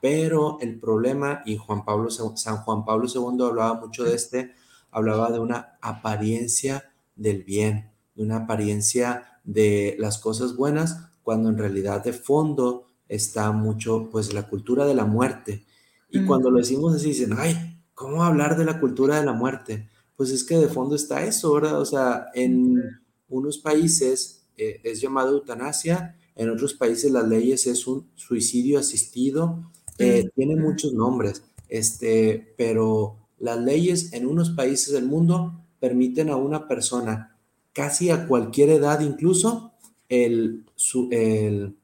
Pero 0.04 0.58
el 0.60 0.82
problema, 0.82 1.44
y 1.46 1.56
Juan 1.56 1.86
Pablo, 1.86 2.10
San 2.10 2.58
Juan 2.58 2.84
Pablo 2.84 3.08
II 3.08 3.46
hablaba 3.46 3.80
mucho 3.80 4.04
de 4.04 4.16
este, 4.16 4.52
hablaba 4.92 5.32
de 5.32 5.40
una 5.40 5.78
apariencia 5.82 6.92
del 7.16 7.44
bien, 7.44 7.90
de 8.14 8.24
una 8.24 8.40
apariencia 8.40 9.40
de 9.46 9.96
las 9.98 10.18
cosas 10.18 10.58
buenas, 10.58 11.08
cuando 11.22 11.48
en 11.48 11.58
realidad 11.58 12.04
de 12.04 12.12
fondo 12.12 12.90
está 13.08 13.54
mucho, 13.54 14.10
pues, 14.12 14.34
la 14.34 14.50
cultura 14.50 14.86
de 14.86 14.94
la 14.94 15.06
muerte. 15.06 15.64
Y 16.10 16.26
cuando 16.26 16.52
lo 16.52 16.58
decimos 16.58 16.94
así, 16.94 17.08
dicen, 17.08 17.36
ay, 17.38 17.80
¿cómo 17.94 18.26
hablar 18.26 18.58
de 18.58 18.66
la 18.66 18.82
cultura 18.82 19.18
de 19.18 19.26
la 19.26 19.32
muerte? 19.32 19.90
Pues 20.18 20.32
es 20.32 20.44
que 20.44 20.58
de 20.58 20.68
fondo 20.68 20.98
está 20.98 21.24
eso, 21.24 21.54
¿verdad? 21.54 21.80
O 21.80 21.86
sea, 21.86 22.26
en 22.34 23.00
unos 23.30 23.58
países 23.58 24.48
eh, 24.58 24.82
es 24.84 25.00
llamado 25.00 25.32
eutanasia, 25.32 26.18
en 26.36 26.50
otros 26.50 26.74
países 26.74 27.10
las 27.10 27.26
leyes 27.26 27.68
es 27.68 27.88
un 27.88 28.12
suicidio 28.16 28.80
asistido, 28.80 29.72
eh, 29.98 30.30
tiene 30.36 30.56
muchos 30.56 30.94
nombres, 30.94 31.44
este, 31.70 32.54
pero 32.58 33.18
las 33.40 33.60
leyes 33.60 34.14
en 34.14 34.28
unos 34.28 34.52
países 34.52 34.94
del 34.94 35.06
mundo 35.06 35.60
permiten 35.80 36.30
a 36.30 36.38
una 36.38 36.68
persona 36.68 37.36
casi 37.74 38.10
a 38.10 38.28
cualquier 38.28 38.70
edad 38.70 39.02
incluso, 39.02 39.74
el, 40.08 40.64
el, 41.12 41.76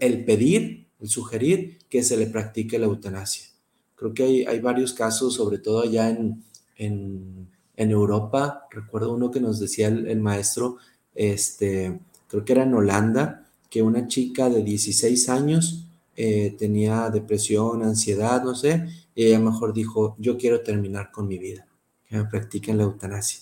el 0.00 0.24
pedir, 0.24 0.86
el 1.00 1.08
sugerir 1.08 1.78
que 1.88 2.02
se 2.02 2.16
le 2.16 2.26
practique 2.26 2.78
la 2.78 2.86
eutanasia. 2.86 3.44
Creo 3.96 4.14
que 4.14 4.22
hay, 4.22 4.44
hay 4.44 4.60
varios 4.60 4.92
casos, 4.92 5.34
sobre 5.34 5.58
todo 5.58 5.82
allá 5.82 6.10
en, 6.10 6.42
en, 6.76 7.48
en, 7.76 7.90
Europa. 7.90 8.66
Recuerdo 8.70 9.14
uno 9.14 9.30
que 9.30 9.40
nos 9.40 9.58
decía 9.58 9.88
el, 9.88 10.20
maestro, 10.20 10.76
este, 11.14 11.98
creo 12.28 12.44
que 12.44 12.52
era 12.52 12.62
en 12.62 12.74
Holanda, 12.74 13.50
que 13.70 13.82
una 13.82 14.06
chica 14.06 14.48
de 14.48 14.62
16 14.62 15.28
años 15.28 15.85
eh, 16.16 16.56
tenía 16.58 17.10
depresión, 17.10 17.82
ansiedad, 17.82 18.42
no 18.42 18.54
sé, 18.54 18.86
y 19.14 19.26
ella 19.26 19.38
mejor 19.38 19.72
dijo, 19.72 20.16
yo 20.18 20.36
quiero 20.38 20.62
terminar 20.62 21.10
con 21.12 21.28
mi 21.28 21.38
vida, 21.38 21.66
que 22.08 22.16
me 22.16 22.24
practiquen 22.24 22.78
la 22.78 22.84
eutanasia. 22.84 23.40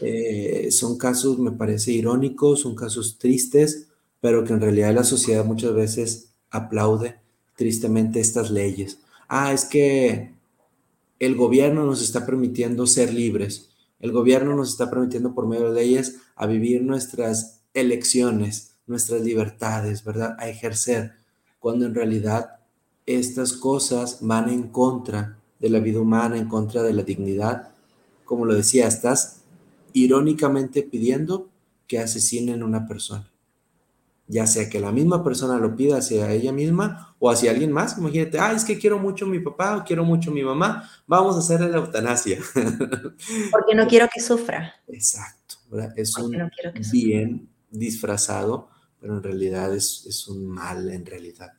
Eh, 0.00 0.68
son 0.70 0.96
casos, 0.96 1.38
me 1.38 1.52
parece, 1.52 1.92
irónicos, 1.92 2.60
son 2.60 2.74
casos 2.74 3.18
tristes, 3.18 3.88
pero 4.20 4.44
que 4.44 4.52
en 4.52 4.60
realidad 4.60 4.94
la 4.94 5.04
sociedad 5.04 5.44
muchas 5.44 5.74
veces 5.74 6.32
aplaude 6.50 7.16
tristemente 7.56 8.20
estas 8.20 8.50
leyes. 8.50 8.98
Ah, 9.28 9.52
es 9.52 9.64
que 9.64 10.32
el 11.18 11.34
gobierno 11.34 11.84
nos 11.84 12.02
está 12.02 12.24
permitiendo 12.24 12.86
ser 12.86 13.12
libres. 13.12 13.70
El 14.00 14.12
gobierno 14.12 14.54
nos 14.54 14.70
está 14.70 14.88
permitiendo 14.88 15.34
por 15.34 15.48
medio 15.48 15.72
de 15.72 15.82
leyes 15.82 16.18
a 16.36 16.46
vivir 16.46 16.82
nuestras 16.82 17.62
elecciones, 17.74 18.76
nuestras 18.86 19.22
libertades, 19.22 20.04
¿verdad? 20.04 20.36
A 20.38 20.48
ejercer, 20.48 21.12
cuando 21.58 21.86
en 21.86 21.94
realidad 21.94 22.58
estas 23.06 23.54
cosas 23.54 24.18
van 24.20 24.48
en 24.48 24.68
contra 24.68 25.38
de 25.58 25.70
la 25.70 25.80
vida 25.80 26.00
humana, 26.00 26.36
en 26.36 26.48
contra 26.48 26.82
de 26.82 26.92
la 26.92 27.02
dignidad. 27.02 27.70
Como 28.24 28.44
lo 28.44 28.54
decía, 28.54 28.86
estás 28.86 29.42
irónicamente 29.92 30.82
pidiendo 30.82 31.48
que 31.86 31.98
asesinen 31.98 32.62
a 32.62 32.66
una 32.66 32.86
persona. 32.86 33.28
Ya 34.30 34.46
sea 34.46 34.68
que 34.68 34.78
la 34.78 34.92
misma 34.92 35.24
persona 35.24 35.58
lo 35.58 35.74
pida 35.74 35.96
hacia 35.96 36.30
ella 36.30 36.52
misma 36.52 37.16
o 37.18 37.30
hacia 37.30 37.50
alguien 37.50 37.72
más. 37.72 37.96
Imagínate, 37.96 38.38
ah, 38.38 38.52
es 38.52 38.62
que 38.62 38.78
quiero 38.78 38.98
mucho 38.98 39.24
a 39.24 39.28
mi 39.28 39.40
papá 39.40 39.78
o 39.78 39.84
quiero 39.84 40.04
mucho 40.04 40.30
a 40.30 40.34
mi 40.34 40.42
mamá, 40.42 40.88
vamos 41.06 41.34
a 41.36 41.38
hacer 41.38 41.62
la 41.62 41.78
eutanasia. 41.78 42.38
Porque 43.50 43.74
no 43.74 43.86
quiero 43.86 44.06
que 44.12 44.20
sufra. 44.20 44.74
Exacto, 44.86 45.56
es 45.96 46.14
un 46.18 46.50
bien 46.92 47.48
disfrazado, 47.70 48.68
pero 49.00 49.16
en 49.16 49.22
realidad 49.22 49.74
es, 49.74 50.04
es 50.06 50.28
un 50.28 50.46
mal 50.46 50.90
en 50.90 51.06
realidad. 51.06 51.52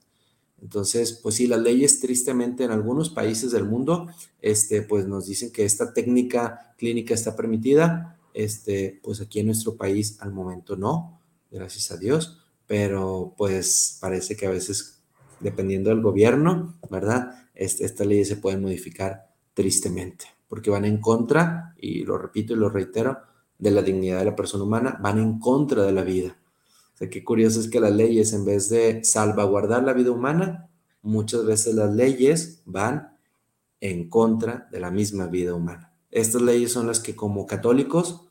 Entonces, 0.62 1.14
pues 1.14 1.36
sí, 1.36 1.48
las 1.48 1.62
leyes 1.62 2.00
tristemente 2.00 2.64
en 2.64 2.72
algunos 2.72 3.10
países 3.10 3.52
del 3.52 3.66
mundo, 3.66 4.08
este, 4.42 4.82
pues 4.82 5.08
nos 5.08 5.26
dicen 5.26 5.52
que 5.52 5.66
esta 5.66 5.94
técnica 5.94 6.74
clínica 6.78 7.14
está 7.14 7.36
permitida, 7.36 8.18
este, 8.34 9.00
pues 9.04 9.22
aquí 9.22 9.40
en 9.40 9.48
nuestro 9.48 9.76
país 9.76 10.18
al 10.20 10.32
momento 10.32 10.76
no, 10.76 11.20
gracias 11.52 11.92
a 11.92 11.98
Dios, 11.98 12.40
pero 12.68 13.34
pues 13.38 13.98
parece 14.02 14.36
que 14.36 14.48
a 14.48 14.52
veces, 14.52 15.02
dependiendo 15.40 15.90
del 15.90 16.02
gobierno, 16.02 16.78
¿verdad? 16.90 17.50
Este, 17.56 17.86
estas 17.86 18.08
leyes 18.08 18.28
se 18.28 18.38
pueden 18.38 18.62
modificar 18.62 19.30
tristemente, 19.54 20.26
porque 20.48 20.70
van 20.70 20.86
en 20.86 21.00
contra, 21.00 21.74
y 21.78 22.04
lo 22.04 22.18
repito 22.18 22.54
y 22.54 22.58
lo 22.58 22.70
reitero, 22.70 23.18
de 23.58 23.72
la 23.72 23.82
dignidad 23.82 24.20
de 24.20 24.26
la 24.26 24.36
persona 24.36 24.64
humana, 24.64 24.98
van 25.02 25.20
en 25.20 25.40
contra 25.40 25.84
de 25.84 25.92
la 25.92 26.04
vida. 26.04 26.38
O 27.00 27.04
sea, 27.04 27.10
qué 27.10 27.24
curioso 27.24 27.62
es 27.62 27.70
que 27.70 27.80
las 27.80 27.94
leyes, 27.94 28.34
en 28.34 28.44
vez 28.44 28.68
de 28.68 29.06
salvaguardar 29.06 29.84
la 29.84 29.94
vida 29.94 30.12
humana, 30.12 30.70
muchas 31.02 31.46
veces 31.46 31.74
las 31.74 31.94
leyes 31.94 32.62
van 32.66 33.18
en 33.80 34.10
contra 34.10 34.68
de 34.70 34.82
la 34.82 34.92
misma 34.92 35.28
vida 35.28 35.54
humana. 35.54 35.94
Estas 36.12 36.42
leyes 36.42 36.74
son 36.74 36.88
las 36.88 37.00
que 37.00 37.16
como 37.16 37.46
católicos 37.46 38.28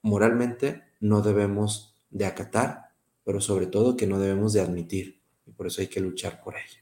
moralmente 0.00 0.82
no 0.98 1.20
debemos 1.20 1.94
de 2.08 2.24
acatar, 2.24 2.86
pero 3.22 3.42
sobre 3.42 3.66
todo 3.66 3.98
que 3.98 4.06
no 4.06 4.18
debemos 4.18 4.54
de 4.54 4.62
admitir. 4.62 5.20
Y 5.44 5.50
por 5.50 5.66
eso 5.66 5.82
hay 5.82 5.88
que 5.88 6.00
luchar 6.00 6.42
por 6.42 6.54
ello. 6.56 6.80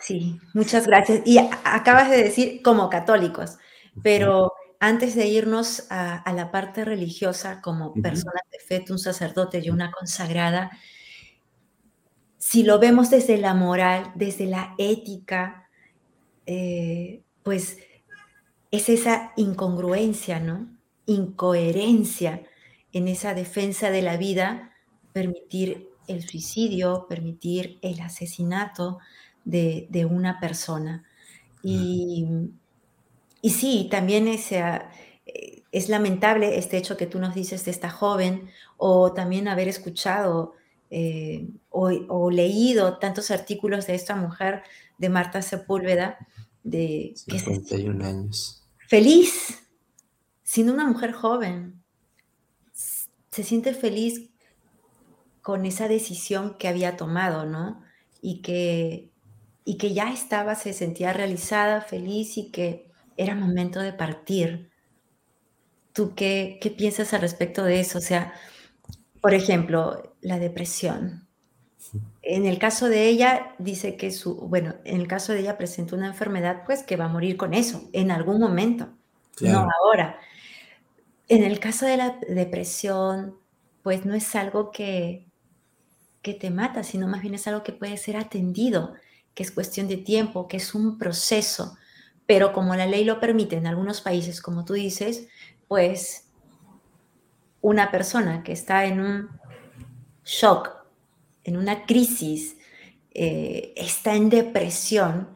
Sí, 0.00 0.38
muchas 0.52 0.86
gracias. 0.86 1.22
Y 1.24 1.38
acabas 1.38 2.12
de 2.12 2.22
decir 2.22 2.62
como 2.62 2.88
católicos, 2.88 3.58
pero 4.04 4.52
antes 4.86 5.14
de 5.14 5.26
irnos 5.28 5.86
a, 5.88 6.30
la 6.34 6.50
parte 6.50 6.84
religiosa 6.84 7.62
como 7.62 7.94
persona 7.94 8.40
de 8.52 8.58
fe, 8.58 8.84
un 8.92 8.98
sacerdote 8.98 9.60
y 9.64 9.70
una 9.70 9.90
consagrada, 9.90 10.70
si 12.36 12.64
lo 12.64 12.78
vemos 12.78 13.08
desde 13.08 13.38
la 13.38 13.54
moral, 13.54 14.12
desde 14.14 14.44
la 14.44 14.74
ética, 14.76 15.70
eh, 16.44 17.22
pues 17.42 17.78
es 18.70 18.90
esa 18.90 19.32
incongruencia, 19.36 20.38
¿no? 20.38 20.68
Incoherencia 21.06 22.42
en 22.92 23.08
esa 23.08 23.32
defensa 23.32 23.90
de 23.90 24.02
la 24.02 24.18
vida, 24.18 24.74
permitir 25.14 25.88
el 26.08 26.28
suicidio, 26.28 27.06
permitir 27.08 27.78
el 27.80 28.00
asesinato 28.00 28.98
de, 29.46 30.06
una 30.10 30.40
persona. 30.40 31.04
Y, 31.62 32.26
y, 33.44 33.50
sí, 33.50 33.88
también 33.90 34.28
es, 34.28 34.50
eh, 34.52 34.82
es 35.70 35.88
lamentable 35.88 36.56
este 36.56 36.76
hecho 36.76 36.96
que 36.96 37.06
tú 37.06 37.18
nos 37.18 37.34
dices 37.34 37.64
de 37.64 37.70
esta 37.72 37.90
joven, 37.90 38.48
o 38.76 39.12
también 39.12 39.48
haber 39.48 39.68
escuchado 39.68 40.54
eh, 40.90 41.48
o, 41.70 42.30
leído 42.30 42.98
tantos 42.98 43.32
artículos 43.32 43.88
de 43.88 43.96
esta 43.96 44.14
mujer, 44.14 44.62
de 44.98 45.08
Marta 45.08 45.42
Sepúlveda, 45.42 46.16
de... 46.62 47.14
51 47.16 48.04
años. 48.04 48.62
Feliz, 48.88 49.60
siendo 50.44 50.72
una 50.72 50.86
mujer 50.86 51.10
joven. 51.10 51.82
Se 52.72 53.42
siente 53.42 53.74
feliz 53.74 54.30
con 55.42 55.66
esa 55.66 55.88
decisión 55.88 56.56
que 56.56 56.68
había 56.68 56.96
tomado, 56.96 57.44
¿no? 57.44 57.82
Y 58.22 58.40
que, 58.40 59.10
y 59.64 59.76
que 59.76 59.92
ya 59.92 60.12
estaba, 60.12 60.54
se 60.54 60.72
sentía 60.72 61.12
realizada, 61.12 61.80
feliz 61.80 62.38
y 62.38 62.52
que 62.52 62.93
era 63.16 63.34
momento 63.34 63.80
de 63.80 63.92
partir. 63.92 64.70
¿Tú 65.92 66.14
qué, 66.14 66.58
qué 66.60 66.70
piensas 66.70 67.14
al 67.14 67.20
respecto 67.20 67.64
de 67.64 67.80
eso? 67.80 67.98
O 67.98 68.00
sea, 68.00 68.32
por 69.20 69.34
ejemplo, 69.34 70.14
la 70.22 70.38
depresión. 70.38 71.28
En 72.22 72.46
el 72.46 72.58
caso 72.58 72.88
de 72.88 73.08
ella, 73.08 73.54
dice 73.58 73.96
que 73.96 74.10
su, 74.10 74.36
bueno, 74.48 74.74
en 74.84 75.00
el 75.00 75.08
caso 75.08 75.32
de 75.32 75.40
ella 75.40 75.58
presenta 75.58 75.96
una 75.96 76.08
enfermedad, 76.08 76.62
pues 76.66 76.82
que 76.82 76.96
va 76.96 77.06
a 77.06 77.08
morir 77.08 77.36
con 77.36 77.54
eso, 77.54 77.88
en 77.92 78.10
algún 78.10 78.40
momento, 78.40 78.88
no 79.40 79.66
ahora. 79.84 80.18
En 81.28 81.42
el 81.42 81.58
caso 81.60 81.86
de 81.86 81.96
la 81.96 82.18
depresión, 82.28 83.36
pues 83.82 84.04
no 84.04 84.14
es 84.14 84.34
algo 84.34 84.70
que, 84.70 85.26
que 86.22 86.34
te 86.34 86.50
mata, 86.50 86.84
sino 86.84 87.08
más 87.08 87.22
bien 87.22 87.34
es 87.34 87.46
algo 87.48 87.62
que 87.64 87.72
puede 87.72 87.96
ser 87.98 88.16
atendido, 88.16 88.94
que 89.34 89.42
es 89.44 89.52
cuestión 89.52 89.88
de 89.88 89.98
tiempo, 89.98 90.48
que 90.48 90.58
es 90.58 90.74
un 90.74 90.98
proceso. 90.98 91.76
Pero 92.26 92.52
como 92.52 92.74
la 92.74 92.86
ley 92.86 93.04
lo 93.04 93.20
permite 93.20 93.56
en 93.56 93.66
algunos 93.66 94.00
países, 94.00 94.40
como 94.40 94.64
tú 94.64 94.72
dices, 94.74 95.28
pues 95.68 96.24
una 97.60 97.90
persona 97.90 98.42
que 98.42 98.52
está 98.52 98.86
en 98.86 99.00
un 99.00 99.28
shock, 100.24 100.70
en 101.44 101.56
una 101.56 101.86
crisis, 101.86 102.56
eh, 103.12 103.72
está 103.76 104.14
en 104.14 104.28
depresión, 104.28 105.28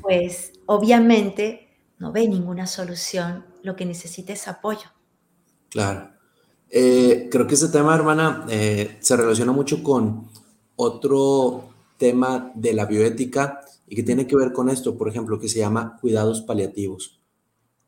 pues 0.00 0.52
obviamente 0.66 1.68
no 1.98 2.12
ve 2.12 2.26
ninguna 2.26 2.66
solución, 2.66 3.44
lo 3.62 3.76
que 3.76 3.84
necesita 3.84 4.32
es 4.32 4.48
apoyo. 4.48 4.88
Claro. 5.68 6.10
Eh, 6.70 7.28
creo 7.30 7.46
que 7.46 7.54
ese 7.54 7.68
tema, 7.68 7.94
hermana, 7.94 8.46
eh, 8.48 8.96
se 9.00 9.16
relaciona 9.16 9.52
mucho 9.52 9.82
con 9.82 10.28
otro 10.76 11.70
tema 11.96 12.52
de 12.54 12.72
la 12.72 12.86
bioética 12.86 13.60
y 13.88 13.96
que 13.96 14.02
tiene 14.02 14.26
que 14.26 14.36
ver 14.36 14.52
con 14.52 14.68
esto, 14.68 14.96
por 14.96 15.08
ejemplo, 15.08 15.38
que 15.38 15.48
se 15.48 15.58
llama 15.58 15.96
cuidados 16.00 16.42
paliativos. 16.42 17.20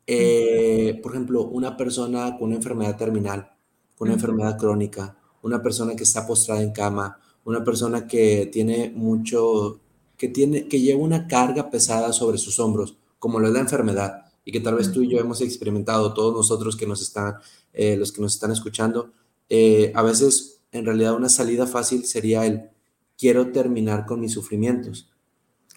Eh, 0.06 0.98
por 1.02 1.12
ejemplo, 1.12 1.44
una 1.44 1.76
persona 1.76 2.36
con 2.38 2.48
una 2.48 2.56
enfermedad 2.56 2.96
terminal, 2.96 3.52
con 3.96 4.08
una 4.08 4.14
enfermedad 4.14 4.58
crónica, 4.58 5.16
una 5.42 5.62
persona 5.62 5.94
que 5.94 6.04
está 6.04 6.26
postrada 6.26 6.62
en 6.62 6.72
cama, 6.72 7.18
una 7.44 7.62
persona 7.62 8.06
que 8.06 8.48
tiene 8.52 8.92
mucho, 8.94 9.80
que 10.16 10.28
tiene, 10.28 10.68
que 10.68 10.80
lleva 10.80 11.00
una 11.00 11.26
carga 11.26 11.70
pesada 11.70 12.12
sobre 12.12 12.38
sus 12.38 12.58
hombros, 12.58 12.96
como 13.18 13.38
lo 13.38 13.48
es 13.48 13.52
la 13.52 13.60
enfermedad, 13.60 14.24
y 14.44 14.52
que 14.52 14.60
tal 14.60 14.74
vez 14.76 14.90
tú 14.90 15.02
y 15.02 15.10
yo 15.10 15.18
hemos 15.18 15.40
experimentado, 15.42 16.14
todos 16.14 16.34
nosotros 16.34 16.76
que 16.76 16.86
nos 16.86 17.02
están, 17.02 17.36
eh, 17.72 17.96
los 17.96 18.10
que 18.10 18.22
nos 18.22 18.34
están 18.34 18.50
escuchando, 18.50 19.12
eh, 19.48 19.92
a 19.94 20.02
veces 20.02 20.60
en 20.72 20.86
realidad 20.86 21.14
una 21.14 21.28
salida 21.28 21.66
fácil 21.66 22.04
sería 22.04 22.46
el 22.46 22.70
quiero 23.18 23.52
terminar 23.52 24.06
con 24.06 24.20
mis 24.20 24.32
sufrimientos. 24.32 25.09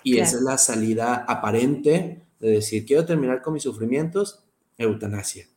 Y 0.03 0.17
esa 0.17 0.37
es 0.37 0.43
la 0.43 0.57
salida 0.57 1.25
aparente 1.27 2.21
de 2.39 2.49
decir, 2.49 2.85
quiero 2.85 3.05
terminar 3.05 3.41
con 3.41 3.53
mis 3.53 3.63
sufrimientos, 3.63 4.43
eutanasia. 4.77 5.47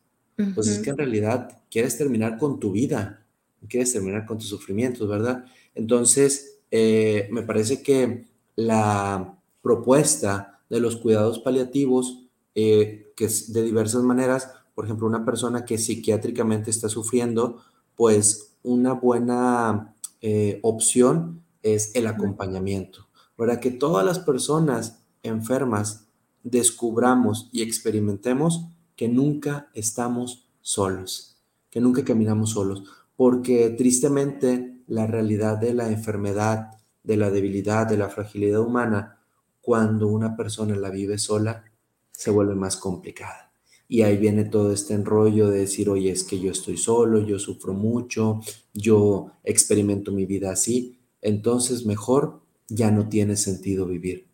Pues 0.53 0.67
es 0.67 0.79
que 0.79 0.91
en 0.91 0.97
realidad 0.97 1.63
quieres 1.71 1.97
terminar 1.97 2.37
con 2.37 2.59
tu 2.59 2.71
vida, 2.71 3.25
quieres 3.67 3.91
terminar 3.91 4.25
con 4.25 4.37
tus 4.37 4.49
sufrimientos, 4.49 5.07
¿verdad? 5.07 5.45
Entonces, 5.73 6.59
eh, 6.69 7.27
me 7.31 7.41
parece 7.41 7.81
que 7.81 8.25
la 8.55 9.35
propuesta 9.61 10.61
de 10.69 10.79
los 10.79 10.97
cuidados 10.97 11.39
paliativos, 11.39 12.25
eh, 12.55 13.11
que 13.15 13.25
es 13.25 13.51
de 13.51 13.63
diversas 13.63 14.03
maneras, 14.03 14.51
por 14.75 14.85
ejemplo, 14.85 15.07
una 15.07 15.25
persona 15.25 15.65
que 15.65 15.77
psiquiátricamente 15.77 16.69
está 16.69 16.87
sufriendo, 16.87 17.63
pues 17.95 18.53
una 18.63 18.93
buena 18.93 19.95
eh, 20.21 20.59
opción 20.61 21.41
es 21.63 21.95
el 21.95 22.05
acompañamiento, 22.07 23.06
¿verdad? 23.37 23.59
Que 23.59 23.71
todas 23.71 24.05
las 24.05 24.19
personas 24.19 25.03
enfermas 25.23 26.07
descubramos 26.43 27.49
y 27.51 27.61
experimentemos 27.61 28.67
que 28.95 29.07
nunca 29.07 29.69
estamos 29.73 30.47
solos, 30.61 31.37
que 31.69 31.79
nunca 31.79 32.03
caminamos 32.03 32.51
solos, 32.51 32.83
porque 33.15 33.69
tristemente 33.71 34.81
la 34.87 35.07
realidad 35.07 35.57
de 35.57 35.73
la 35.73 35.89
enfermedad, 35.89 36.71
de 37.03 37.17
la 37.17 37.29
debilidad, 37.29 37.87
de 37.87 37.97
la 37.97 38.09
fragilidad 38.09 38.61
humana, 38.61 39.19
cuando 39.61 40.07
una 40.07 40.35
persona 40.35 40.75
la 40.75 40.89
vive 40.89 41.17
sola, 41.17 41.65
se 42.11 42.31
vuelve 42.31 42.55
más 42.55 42.77
complicada. 42.77 43.51
Y 43.89 44.01
ahí 44.01 44.17
viene 44.17 44.45
todo 44.45 44.71
este 44.71 44.93
enrollo 44.93 45.49
de 45.49 45.59
decir, 45.59 45.89
oye, 45.89 46.11
es 46.11 46.23
que 46.23 46.39
yo 46.39 46.51
estoy 46.51 46.77
solo, 46.77 47.19
yo 47.19 47.39
sufro 47.39 47.73
mucho, 47.73 48.41
yo 48.73 49.31
experimento 49.43 50.11
mi 50.11 50.25
vida 50.25 50.51
así, 50.51 50.99
entonces 51.21 51.85
mejor 51.85 52.41
ya 52.69 52.91
no 52.91 53.07
tiene 53.09 53.35
sentido 53.35 53.85
vivir. 53.85 54.25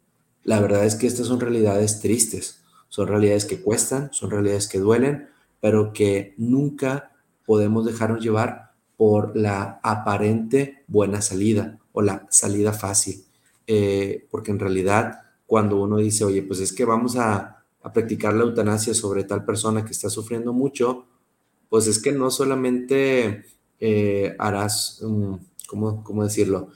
La 0.44 0.60
verdad 0.60 0.86
es 0.86 0.96
que 0.96 1.08
estas 1.08 1.28
son 1.28 1.40
realidades 1.40 2.00
tristes, 2.02 2.62
son 2.90 3.08
realidades 3.08 3.46
que 3.46 3.62
cuestan, 3.62 4.12
son 4.12 4.32
realidades 4.32 4.68
que 4.68 4.80
duelen, 4.80 5.30
pero 5.62 5.94
que 5.94 6.34
nunca 6.38 7.12
podemos 7.46 7.86
dejarnos 7.86 8.24
llevar 8.24 8.74
por 8.98 9.36
la 9.36 9.80
aparente 9.84 10.84
buena 10.88 11.22
salida 11.22 11.80
o 11.92 12.02
la 12.02 12.28
salida 12.30 12.74
fácil. 12.74 13.24
Eh, 13.66 14.28
porque 14.30 14.52
en 14.52 14.60
realidad 14.60 15.22
cuando 15.48 15.82
uno 15.82 15.98
dice, 15.98 16.26
oye, 16.26 16.42
pues 16.44 16.60
es 16.60 16.74
que 16.74 16.86
vamos 16.86 17.16
a, 17.16 17.60
practicar 17.94 18.34
la 18.34 18.44
eutanasia 18.44 18.94
sobre 18.94 19.26
tal 19.26 19.44
persona 19.44 19.84
que 19.84 19.92
está 19.92 20.10
sufriendo 20.10 20.54
mucho, 20.54 21.06
pues 21.68 21.88
es 21.88 22.00
que 22.00 22.14
no 22.14 22.32
solamente 22.32 23.44
eh, 23.78 24.38
harás, 24.40 25.02
um, 25.02 25.38
¿cómo 25.68 26.24
decirlo? 26.24 26.70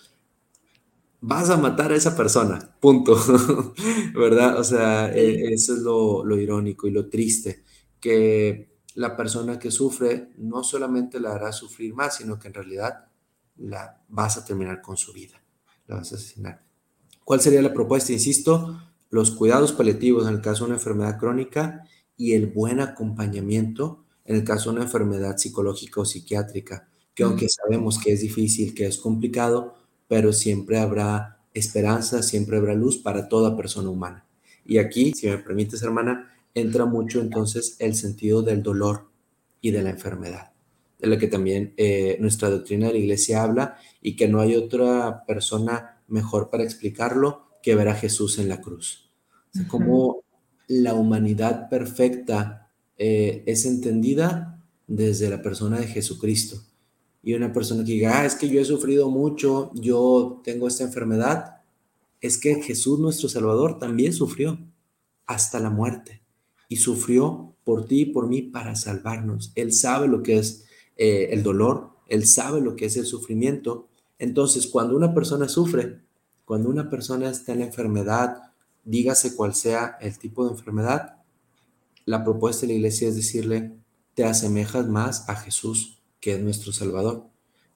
Vas 1.21 1.49
a 1.49 1.58
matar 1.58 1.91
a 1.91 1.95
esa 1.95 2.15
persona, 2.15 2.75
punto, 2.80 3.15
¿verdad? 4.15 4.60
O 4.60 4.63
sea, 4.63 5.13
e, 5.13 5.53
eso 5.53 5.73
es 5.73 5.80
lo, 5.80 6.38
irónico 6.38 6.88
y 6.88 6.91
lo 6.91 7.10
triste, 7.10 7.63
que 7.99 8.77
la 8.95 9.15
persona 9.15 9.60
que 9.60 9.71
sufre 9.71 10.30
no 10.38 10.63
solamente 10.63 11.19
la 11.19 11.34
hará 11.34 11.51
sufrir 11.51 11.93
más, 11.93 12.17
sino 12.17 12.39
que 12.39 12.47
en 12.47 12.53
realidad 12.53 13.08
la 13.58 14.03
vas 14.08 14.38
a 14.38 14.45
terminar 14.45 14.82
con 14.82 14.97
su 14.97 15.13
vida, 15.13 15.41
la 15.88 15.95
vas 15.95 16.12
a 16.12 16.15
asesinar. 16.15 16.63
¿Cuál 17.23 17.41
sería 17.41 17.62
la 17.62 17.73
propuesta? 17.73 18.13
Insisto, 18.13 18.80
los 19.10 19.32
cuidados 19.32 19.73
paliativos 19.73 20.27
en 20.27 20.36
el 20.36 20.41
caso 20.41 20.63
de 20.63 20.71
una 20.71 20.77
enfermedad 20.77 21.17
crónica 21.17 21.84
y 22.15 22.34
el 22.34 22.47
buen 22.47 22.80
acompañamiento 22.80 24.06
en 24.25 24.36
el 24.36 24.43
caso 24.43 24.69
de 24.69 24.77
una 24.77 24.86
enfermedad 24.86 25.38
psicológica 25.38 26.01
o 26.01 26.06
psiquiátrica, 26.06 26.88
que 27.15 27.23
aunque 27.23 27.47
sabemos 27.49 27.97
que 27.97 28.12
es 28.12 28.21
difícil, 28.21 28.75
que 28.75 28.86
es 28.86 28.97
complicado, 28.97 29.75
pero 30.07 30.33
siempre 30.33 30.79
habrá 30.79 31.39
esperanza, 31.53 32.23
siempre 32.23 32.57
habrá 32.57 32.73
luz 32.73 32.97
para 32.97 33.27
toda 33.27 33.57
persona 33.57 33.89
humana. 33.89 34.25
Y 34.65 34.77
aquí, 34.77 35.13
si 35.13 35.27
me 35.27 35.37
permites, 35.37 35.81
hermana, 35.81 36.31
entra 36.53 36.85
mucho 36.85 37.21
entonces 37.21 37.75
el 37.79 37.95
sentido 37.95 38.41
del 38.41 38.63
dolor 38.63 39.09
y 39.61 39.71
de 39.71 39.81
la 39.81 39.89
enfermedad, 39.89 40.51
de 40.99 41.07
lo 41.07 41.17
que 41.17 41.27
también 41.27 41.73
eh, 41.77 42.17
nuestra 42.19 42.49
doctrina 42.49 42.87
de 42.87 42.93
la 42.93 42.99
iglesia 42.99 43.43
habla 43.43 43.77
y 44.01 44.15
que 44.15 44.27
no 44.27 44.39
hay 44.39 44.55
otra 44.55 45.23
persona 45.25 46.01
mejor 46.07 46.49
para 46.49 46.63
explicarlo 46.63 47.47
que 47.61 47.75
ver 47.75 47.89
a 47.89 47.95
Jesús 47.95 48.39
en 48.39 48.49
la 48.49 48.61
cruz. 48.61 49.09
como 49.67 50.23
la 50.67 50.93
humanidad 50.93 51.69
perfecta 51.69 52.69
eh, 52.97 53.43
es 53.45 53.65
entendida 53.65 54.61
desde 54.85 55.29
la 55.29 55.41
persona 55.41 55.79
de 55.79 55.87
Jesucristo 55.87 56.61
y 57.23 57.34
una 57.34 57.51
persona 57.51 57.84
que 57.84 57.91
diga, 57.93 58.19
ah, 58.19 58.25
es 58.25 58.36
que 58.36 58.49
yo 58.49 58.62
he 58.62 58.65
sufrido 58.65 59.10
mucho, 59.10 59.71
yo 59.73 60.41
tengo 60.43 60.67
esta 60.67 60.84
enfermedad, 60.84 61.62
es 62.21 62.38
que 62.38 62.62
Jesús 62.62 62.99
nuestro 62.99 63.30
Salvador 63.30 63.80
también 63.80 64.13
sufrió 64.13 64.60
hasta 65.25 65.60
la 65.60 65.69
muerte 65.69 66.21
y 66.69 66.77
sufrió 66.77 67.56
por 67.63 67.86
ti 67.86 68.01
y 68.01 68.06
por 68.06 68.27
mí 68.27 68.41
para 68.41 68.75
salvarnos. 68.75 69.51
Él 69.56 69.73
sabe 69.73 70.08
lo 70.08 70.23
que 70.23 70.38
es 70.38 70.65
eh, 70.95 71.30
el 71.32 71.43
dolor, 71.43 71.91
él 72.08 72.25
sabe 72.25 72.62
lo 72.62 72.75
que 72.75 72.86
es 72.86 72.97
el 72.97 73.06
sufrimiento 73.06 73.89
Entonces, 74.19 74.67
cuando 74.67 74.95
una 74.95 75.13
persona 75.13 75.47
sufre, 75.47 76.01
cuando 76.45 76.69
una 76.69 76.89
persona 76.89 77.30
está 77.30 77.53
en 77.53 77.62
enfermedad, 77.62 78.53
dígase 78.84 79.36
cual 79.36 79.53
sea 79.53 79.97
el 80.01 80.17
tipo 80.17 80.45
de 80.45 80.51
enfermedad, 80.51 81.17
la 82.06 82.23
propuesta 82.23 82.62
de 82.62 82.67
la 82.67 82.77
iglesia 82.77 83.10
es 83.10 83.15
decirle, 83.15 83.73
te 84.15 84.23
asemejas 84.23 84.88
más 84.88 85.30
a 85.30 85.36
Jesús, 85.36 85.96
que 86.19 86.36
es 86.36 86.41
nuestro 86.41 86.71
Salvador. 86.71 87.25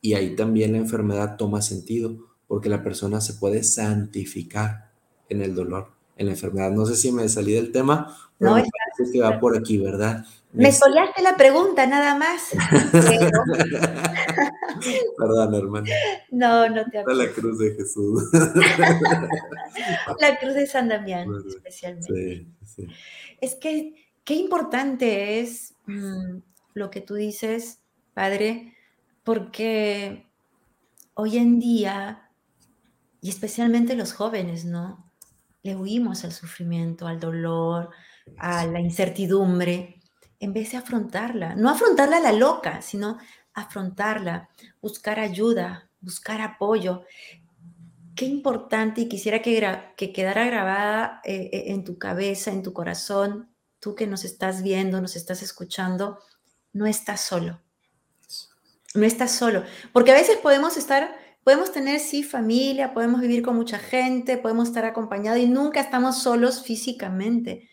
Y 0.01 0.15
ahí 0.15 0.35
también 0.35 0.73
la 0.73 0.79
enfermedad 0.79 1.37
toma 1.37 1.61
sentido, 1.61 2.17
porque 2.47 2.69
la 2.69 2.83
persona 2.83 3.21
se 3.21 3.35
puede 3.35 3.63
santificar 3.63 4.91
en 5.29 5.41
el 5.41 5.55
dolor, 5.55 5.91
en 6.17 6.27
la 6.27 6.33
enfermedad. 6.33 6.71
No 6.71 6.85
sé 6.85 6.95
si 6.95 7.11
me 7.11 7.27
salí 7.29 7.53
del 7.53 7.71
tema, 7.71 8.17
pero 8.37 8.51
no, 8.51 8.57
me 8.57 8.63
parece 8.63 9.13
que 9.13 9.21
va 9.21 9.39
por 9.39 9.57
aquí, 9.57 9.77
¿verdad? 9.77 10.25
Me 10.53 10.71
soleaste 10.71 11.21
la 11.21 11.37
pregunta, 11.37 11.85
nada 11.87 12.17
más. 12.17 12.49
Perdón, 15.17 15.55
hermano. 15.55 15.87
No, 16.31 16.67
no 16.67 16.83
te 16.89 16.99
apures. 16.99 17.17
La 17.17 17.31
cruz 17.31 17.59
de 17.59 17.75
Jesús. 17.75 18.23
la 20.19 20.37
cruz 20.39 20.55
de 20.55 20.67
San 20.67 20.89
Damián, 20.89 21.29
especialmente. 21.47 22.13
Sí, 22.13 22.45
sí. 22.65 22.87
Es 23.39 23.55
que 23.55 23.93
qué 24.25 24.35
importante 24.35 25.39
es 25.39 25.75
mm, 25.85 26.39
lo 26.73 26.89
que 26.89 26.99
tú 27.01 27.15
dices, 27.15 27.80
Padre, 28.13 28.75
porque 29.23 30.29
hoy 31.13 31.37
en 31.37 31.59
día, 31.59 32.29
y 33.21 33.29
especialmente 33.29 33.95
los 33.95 34.13
jóvenes, 34.13 34.65
¿no? 34.65 35.11
Le 35.63 35.75
huimos 35.75 36.25
al 36.25 36.33
sufrimiento, 36.33 37.07
al 37.07 37.19
dolor, 37.19 37.91
a 38.37 38.65
la 38.65 38.79
incertidumbre, 38.79 40.01
en 40.39 40.53
vez 40.53 40.71
de 40.71 40.77
afrontarla. 40.77 41.55
No 41.55 41.69
afrontarla 41.69 42.17
a 42.17 42.21
la 42.21 42.33
loca, 42.33 42.81
sino 42.81 43.17
afrontarla, 43.53 44.49
buscar 44.81 45.19
ayuda, 45.19 45.89
buscar 46.01 46.41
apoyo. 46.41 47.03
Qué 48.15 48.25
importante 48.25 49.01
y 49.01 49.07
quisiera 49.07 49.41
que, 49.41 49.93
que 49.95 50.11
quedara 50.11 50.45
grabada 50.45 51.21
eh, 51.23 51.49
eh, 51.53 51.63
en 51.67 51.83
tu 51.83 51.97
cabeza, 51.97 52.51
en 52.51 52.63
tu 52.63 52.73
corazón, 52.73 53.49
tú 53.79 53.95
que 53.95 54.07
nos 54.07 54.25
estás 54.25 54.63
viendo, 54.63 54.99
nos 54.99 55.15
estás 55.15 55.41
escuchando, 55.43 56.19
no 56.73 56.87
estás 56.87 57.21
solo 57.21 57.61
no 58.93 59.05
estás 59.05 59.31
solo. 59.31 59.63
Porque 59.93 60.11
a 60.11 60.15
veces 60.15 60.37
podemos 60.37 60.77
estar, 60.77 61.15
podemos 61.43 61.71
tener, 61.71 61.99
sí, 61.99 62.23
familia, 62.23 62.93
podemos 62.93 63.21
vivir 63.21 63.41
con 63.41 63.55
mucha 63.55 63.79
gente, 63.79 64.37
podemos 64.37 64.69
estar 64.69 64.85
acompañados 64.85 65.39
y 65.39 65.47
nunca 65.47 65.79
estamos 65.79 66.21
solos 66.21 66.63
físicamente. 66.63 67.69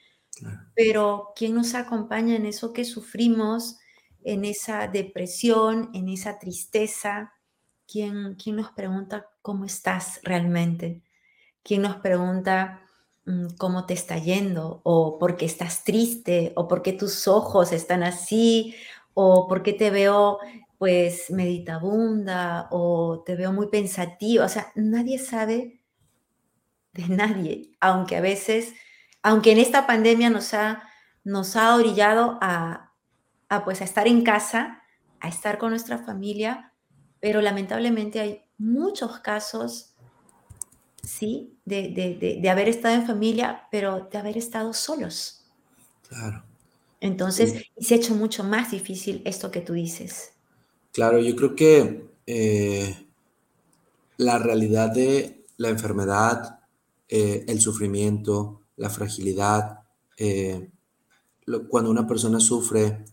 Pero 0.75 1.33
¿quién 1.35 1.55
nos 1.55 1.75
acompaña 1.75 2.37
en 2.37 2.47
eso 2.47 2.73
que 2.73 2.85
sufrimos, 2.85 3.79
en 4.23 4.45
esa 4.45 4.87
depresión, 4.87 5.91
en 5.95 6.09
esa 6.09 6.39
tristeza? 6.39 7.33
¿Quién, 7.91 8.37
quién 8.37 8.57
nos 8.57 8.71
pregunta 8.71 9.27
cómo 9.43 9.65
estás 9.65 10.21
realmente? 10.23 11.03
¿Quién 11.63 11.83
nos 11.83 11.97
pregunta 11.97 12.83
mm, 13.25 13.57
cómo 13.59 13.87
te 13.87 13.95
está 13.95 14.19
yendo? 14.19 14.81
¿O 14.85 15.19
por 15.19 15.37
qué 15.37 15.47
estás 15.47 15.83
triste? 15.83 16.53
¿O 16.55 16.69
por 16.69 16.83
qué 16.83 16.93
tus 16.93 17.27
ojos 17.27 17.73
están 17.73 18.03
así? 18.05 18.77
¿O 19.15 19.49
por 19.49 19.63
qué 19.65 19.73
te 19.73 19.91
veo 19.91 20.39
pues 20.79 21.31
meditabunda 21.31 22.69
o 22.71 23.23
te 23.27 23.35
veo 23.35 23.53
muy 23.53 23.69
pensativa, 23.69 24.45
o 24.45 24.49
sea, 24.49 24.73
nadie 24.77 25.19
sabe 25.19 25.81
de 26.93 27.09
nadie, 27.09 27.73
aunque 27.81 28.17
a 28.17 28.21
veces, 28.21 28.75
aunque 29.23 29.53
en 29.53 29.59
esta 29.59 29.87
pandemia 29.87 30.31
nos 30.31 30.55
ha, 30.55 30.83
nos 31.25 31.57
ha 31.57 31.75
orillado 31.75 32.39
a, 32.41 32.93
pues 33.65 33.81
a 33.81 33.85
estar 33.85 34.07
en 34.07 34.23
casa, 34.23 34.83
a 35.21 35.29
estar 35.29 35.59
con 35.59 35.71
nuestra 35.71 35.99
familia, 35.99 36.73
pero 37.21 37.41
lamentablemente 37.41 38.21
hay 38.21 38.45
muchos 38.57 39.19
casos, 39.19 39.95
sí, 41.03 41.59
de, 41.65 42.39
de 42.41 42.51
haber 42.51 42.69
estado 42.69 42.95
en 42.95 43.07
familia, 43.07 43.67
pero 43.71 44.09
de 44.11 44.19
haber 44.19 44.39
estado 44.39 44.73
solos. 44.73 45.45
Claro. 46.09 46.45
Entonces, 47.01 47.65
se 47.77 47.95
ha 47.95 47.97
hecho 47.97 48.15
mucho 48.15 48.45
más 48.45 48.71
difícil 48.71 49.23
esto 49.25 49.51
que 49.51 49.61
tú 49.61 49.73
dices. 49.73 50.38
Claro, 50.99 51.21
yo 51.21 51.37
creo 51.37 51.55
que 51.55 52.09
eh, 52.27 53.07
la 54.17 54.41
realidad 54.41 54.91
de 54.93 55.45
la 55.57 55.69
enfermedad, 55.69 56.59
eh, 57.09 57.45
el 57.47 57.61
sufrimiento, 57.61 58.63
la 58.77 58.91
fragilidad, 58.91 59.85
eh, 60.17 60.71
cuando 61.69 61.93
una 61.93 62.05
persona 62.05 62.41
sufre, 62.41 63.05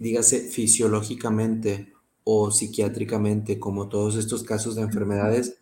dígase 0.00 0.40
fisiológicamente 0.40 1.92
o 2.24 2.50
psiquiátricamente, 2.50 3.60
como 3.60 3.88
todos 3.88 4.16
estos 4.16 4.42
casos 4.42 4.74
de 4.74 4.82
enfermedades, 4.82 5.56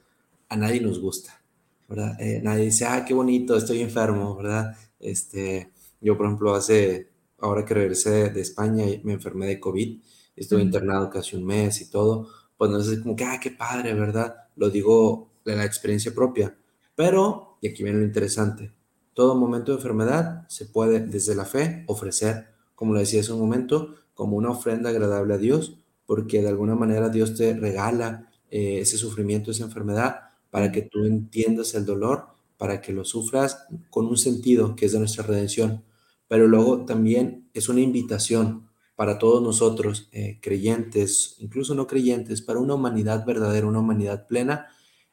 a 0.48 0.56
nadie 0.56 0.80
nos 0.80 0.98
gusta, 0.98 1.42
¿verdad? 1.86 2.16
nadie 2.42 2.64
dice, 2.64 2.86
ah, 2.86 3.04
qué 3.04 3.12
bonito, 3.12 3.54
estoy 3.58 3.82
enfermo, 3.82 4.34
¿verdad? 4.36 4.74
Este, 4.98 5.70
yo, 6.00 6.16
por 6.16 6.24
ejemplo, 6.24 6.54
hace, 6.54 7.10
ahora 7.38 7.66
que 7.66 7.74
regresé 7.74 8.30
de 8.30 8.40
España, 8.40 8.86
me 9.02 9.12
enfermé 9.12 9.46
de 9.46 9.60
COVID 9.60 9.98
estuve 10.38 10.62
internado 10.62 11.10
casi 11.10 11.36
un 11.36 11.44
mes 11.44 11.80
y 11.80 11.90
todo, 11.90 12.28
pues 12.56 12.70
no 12.70 12.78
es 12.78 13.00
como 13.00 13.16
que, 13.16 13.24
ah, 13.24 13.38
qué 13.40 13.50
padre, 13.50 13.94
¿verdad? 13.94 14.34
Lo 14.56 14.70
digo 14.70 15.30
de 15.44 15.56
la 15.56 15.64
experiencia 15.64 16.14
propia. 16.14 16.56
Pero, 16.94 17.58
y 17.60 17.68
aquí 17.68 17.82
viene 17.82 18.00
lo 18.00 18.04
interesante, 18.04 18.72
todo 19.14 19.34
momento 19.34 19.72
de 19.72 19.78
enfermedad 19.78 20.46
se 20.48 20.66
puede 20.66 21.00
desde 21.00 21.34
la 21.34 21.44
fe 21.44 21.84
ofrecer, 21.88 22.48
como 22.74 22.92
lo 22.92 23.00
decía 23.00 23.20
hace 23.20 23.32
un 23.32 23.40
momento, 23.40 23.96
como 24.14 24.36
una 24.36 24.50
ofrenda 24.50 24.90
agradable 24.90 25.34
a 25.34 25.38
Dios, 25.38 25.78
porque 26.06 26.40
de 26.40 26.48
alguna 26.48 26.74
manera 26.74 27.08
Dios 27.08 27.34
te 27.34 27.54
regala 27.54 28.30
eh, 28.50 28.78
ese 28.80 28.96
sufrimiento, 28.96 29.50
esa 29.50 29.64
enfermedad, 29.64 30.20
para 30.50 30.72
que 30.72 30.82
tú 30.82 31.04
entiendas 31.04 31.74
el 31.74 31.84
dolor, 31.84 32.28
para 32.56 32.80
que 32.80 32.92
lo 32.92 33.04
sufras 33.04 33.66
con 33.90 34.06
un 34.06 34.16
sentido 34.16 34.74
que 34.74 34.86
es 34.86 34.92
de 34.92 34.98
nuestra 34.98 35.24
redención. 35.24 35.84
Pero 36.28 36.46
luego 36.46 36.84
también 36.84 37.48
es 37.54 37.68
una 37.68 37.80
invitación 37.80 38.67
para 38.98 39.16
todos 39.16 39.40
nosotros, 39.40 40.08
eh, 40.10 40.40
creyentes, 40.42 41.36
incluso 41.38 41.72
no 41.76 41.86
creyentes, 41.86 42.42
para 42.42 42.58
una 42.58 42.74
humanidad 42.74 43.24
verdadera, 43.24 43.68
una 43.68 43.78
humanidad 43.78 44.26
plena, 44.26 44.66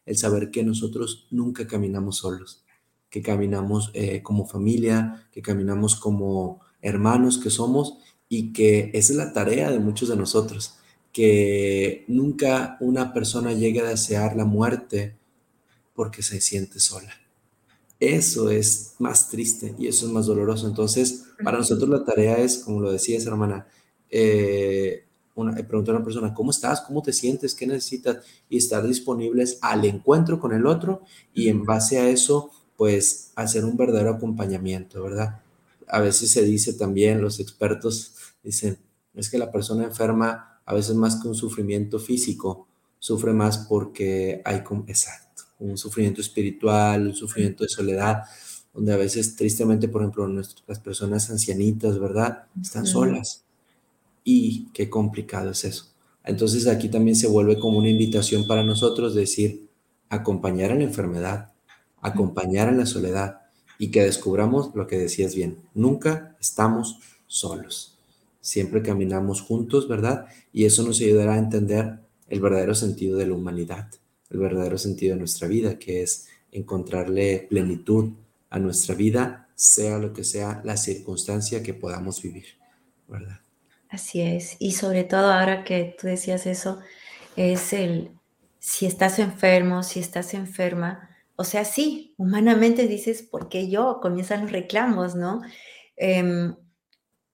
el 0.07 0.17
saber 0.17 0.49
que 0.49 0.63
nosotros 0.63 1.27
nunca 1.29 1.67
caminamos 1.67 2.17
solos, 2.17 2.65
que 3.11 3.21
caminamos 3.21 3.91
eh, 3.93 4.23
como 4.23 4.47
familia, 4.47 5.27
que 5.31 5.43
caminamos 5.43 5.95
como 5.95 6.61
hermanos 6.81 7.37
que 7.37 7.51
somos 7.51 7.99
y 8.27 8.53
que 8.53 8.89
esa 8.95 9.13
es 9.13 9.17
la 9.19 9.33
tarea 9.33 9.69
de 9.69 9.77
muchos 9.77 10.09
de 10.09 10.15
nosotros, 10.15 10.79
que 11.13 12.05
nunca 12.07 12.77
una 12.79 13.13
persona 13.13 13.53
llegue 13.53 13.81
a 13.81 13.89
desear 13.89 14.35
la 14.35 14.45
muerte 14.45 15.15
porque 15.93 16.23
se 16.23 16.41
siente 16.41 16.79
sola. 16.79 17.13
Eso 17.99 18.49
es 18.49 18.95
más 18.99 19.29
triste 19.29 19.73
y 19.77 19.87
eso 19.87 20.05
es 20.05 20.11
más 20.11 20.25
doloroso. 20.25 20.67
Entonces, 20.67 21.25
para 21.43 21.57
nosotros 21.57 21.89
la 21.89 22.03
tarea 22.03 22.37
es, 22.37 22.59
como 22.59 22.81
lo 22.81 22.91
decías, 22.91 23.25
hermana, 23.25 23.67
eh, 24.09 25.05
una, 25.33 25.53
preguntar 25.55 25.95
a 25.95 25.97
una 25.97 26.05
persona, 26.05 26.33
¿cómo 26.33 26.51
estás? 26.51 26.81
¿Cómo 26.81 27.01
te 27.01 27.13
sientes? 27.13 27.55
¿Qué 27.55 27.67
necesitas? 27.67 28.25
Y 28.49 28.57
estar 28.57 28.85
disponibles 28.85 29.59
al 29.61 29.85
encuentro 29.85 30.39
con 30.39 30.53
el 30.53 30.65
otro 30.65 31.01
y 31.33 31.49
en 31.49 31.65
base 31.65 31.99
a 31.99 32.09
eso, 32.09 32.51
pues 32.77 33.31
hacer 33.35 33.65
un 33.65 33.77
verdadero 33.77 34.11
acompañamiento, 34.11 35.03
¿verdad? 35.03 35.41
A 35.87 35.99
veces 35.99 36.31
se 36.31 36.43
dice 36.43 36.73
también, 36.73 37.21
los 37.21 37.39
expertos 37.39 38.13
dicen, 38.43 38.77
es 39.13 39.29
que 39.29 39.37
la 39.37 39.51
persona 39.51 39.85
enferma, 39.85 40.61
a 40.65 40.73
veces 40.73 40.95
más 40.95 41.21
que 41.21 41.27
un 41.27 41.35
sufrimiento 41.35 41.99
físico, 41.99 42.67
sufre 42.99 43.33
más 43.33 43.59
porque 43.69 44.41
hay, 44.45 44.63
exacto, 44.87 45.24
un 45.69 45.77
sufrimiento 45.77 46.21
espiritual, 46.21 47.07
un 47.07 47.15
sufrimiento 47.15 47.63
de 47.63 47.69
soledad, 47.69 48.23
donde 48.73 48.93
a 48.93 48.97
veces 48.97 49.35
tristemente, 49.35 49.87
por 49.87 50.01
ejemplo, 50.01 50.27
las 50.27 50.79
personas 50.79 51.29
ancianitas, 51.29 51.97
¿verdad? 51.99 52.45
Están 52.61 52.85
solas. 52.85 53.45
Y 54.23 54.67
qué 54.73 54.89
complicado 54.89 55.51
es 55.51 55.63
eso. 55.63 55.85
Entonces 56.23 56.67
aquí 56.67 56.89
también 56.89 57.15
se 57.15 57.27
vuelve 57.27 57.59
como 57.59 57.77
una 57.77 57.89
invitación 57.89 58.47
para 58.47 58.63
nosotros 58.63 59.15
decir, 59.15 59.69
acompañar 60.09 60.71
en 60.71 60.79
la 60.79 60.85
enfermedad, 60.85 61.53
acompañar 62.01 62.67
en 62.67 62.77
la 62.77 62.85
soledad 62.85 63.41
y 63.77 63.91
que 63.91 64.03
descubramos 64.03 64.71
lo 64.75 64.87
que 64.87 64.97
decías 64.97 65.35
bien, 65.35 65.59
nunca 65.73 66.35
estamos 66.39 66.99
solos. 67.27 67.97
Siempre 68.41 68.81
caminamos 68.81 69.41
juntos, 69.41 69.87
¿verdad? 69.87 70.25
Y 70.51 70.65
eso 70.65 70.83
nos 70.83 70.99
ayudará 71.01 71.33
a 71.33 71.39
entender 71.39 71.99
el 72.27 72.39
verdadero 72.39 72.75
sentido 72.75 73.17
de 73.17 73.27
la 73.27 73.35
humanidad 73.35 73.89
el 74.35 74.41
verdadero 74.41 74.77
sentido 74.77 75.13
de 75.13 75.19
nuestra 75.19 75.47
vida, 75.47 75.79
que 75.79 76.01
es 76.03 76.27
encontrarle 76.51 77.47
plenitud 77.49 78.13
a 78.49 78.59
nuestra 78.59 78.95
vida, 78.95 79.47
sea 79.55 79.97
lo 79.97 80.13
que 80.13 80.23
sea 80.23 80.61
la 80.63 80.77
circunstancia 80.77 81.63
que 81.63 81.73
podamos 81.73 82.21
vivir, 82.21 82.45
¿verdad? 83.07 83.39
Así 83.89 84.21
es. 84.21 84.57
Y 84.59 84.73
sobre 84.73 85.03
todo 85.03 85.31
ahora 85.31 85.63
que 85.63 85.95
tú 85.99 86.07
decías 86.07 86.45
eso, 86.45 86.79
es 87.35 87.73
el, 87.73 88.11
si 88.59 88.85
estás 88.85 89.19
enfermo, 89.19 89.83
si 89.83 89.99
estás 89.99 90.33
enferma, 90.33 91.09
o 91.37 91.43
sea, 91.43 91.65
sí, 91.65 92.13
humanamente 92.17 92.87
dices, 92.87 93.21
¿por 93.21 93.49
qué 93.49 93.69
yo? 93.69 93.99
Comienzan 94.01 94.43
los 94.43 94.51
reclamos, 94.51 95.15
¿no? 95.15 95.41
Em, 95.97 96.55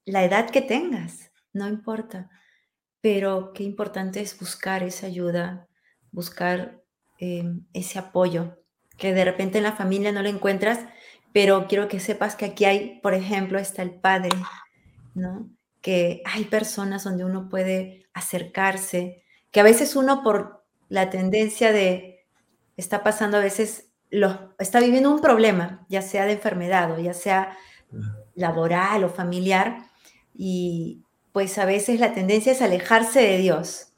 la 0.06 0.24
edad 0.24 0.50
que 0.50 0.62
tengas, 0.62 1.32
no 1.54 1.68
importa, 1.68 2.30
pero 3.00 3.54
qué 3.54 3.64
importante 3.64 4.22
es 4.22 4.40
buscar 4.40 4.84
esa 4.84 5.08
ayuda, 5.08 5.68
buscar 6.12 6.81
em, 7.22 7.66
ese 7.74 8.00
apoyo, 8.00 8.58
que 8.98 9.14
de 9.14 9.24
repente 9.24 9.60
en 9.60 9.64
la 9.64 9.74
familia 9.74 10.12
no 10.12 10.24
lo 10.24 10.30
encuentras, 10.30 10.80
pero 11.32 11.68
quiero 11.68 11.88
que 11.88 12.00
sepas 12.00 12.36
que 12.36 12.46
aquí 12.46 12.66
hay, 12.66 13.00
por 13.02 13.14
ejemplo, 13.14 13.60
está 13.60 13.84
el 13.84 13.92
padre, 13.92 14.32
¿no? 15.14 15.50
Que 15.82 16.24
hay 16.26 16.46
personas 16.46 17.04
donde 17.04 17.24
uno 17.24 17.48
puede 17.48 18.08
acercarse, 18.14 19.24
que 19.52 19.60
a 19.60 19.64
veces 19.64 19.96
uno 19.96 20.24
por 20.24 20.66
la 20.90 21.10
tendencia 21.12 21.72
de, 21.72 22.26
está 22.76 23.04
pasando 23.04 23.38
a 23.38 23.42
veces, 23.42 23.92
lo, 24.10 24.54
está 24.60 24.80
viviendo 24.80 25.12
un 25.12 25.22
problema, 25.22 25.86
ya 25.90 26.02
sea 26.02 26.26
de 26.26 26.34
enfermedad 26.34 26.92
o 26.92 27.00
ya 27.00 27.14
sea 27.14 27.56
laboral 28.34 29.04
o 29.04 29.10
familiar, 29.10 29.78
y 30.34 31.04
pues 31.32 31.58
a 31.60 31.66
veces 31.66 32.00
la 32.00 32.14
tendencia 32.14 32.52
es 32.52 32.62
alejarse 32.62 33.22
de 33.22 33.38
Dios, 33.38 33.94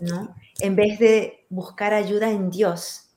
¿no? 0.00 0.34
En 0.60 0.76
vez 0.76 0.98
de 0.98 1.43
buscar 1.54 1.94
ayuda 1.94 2.30
en 2.30 2.50
Dios. 2.50 3.10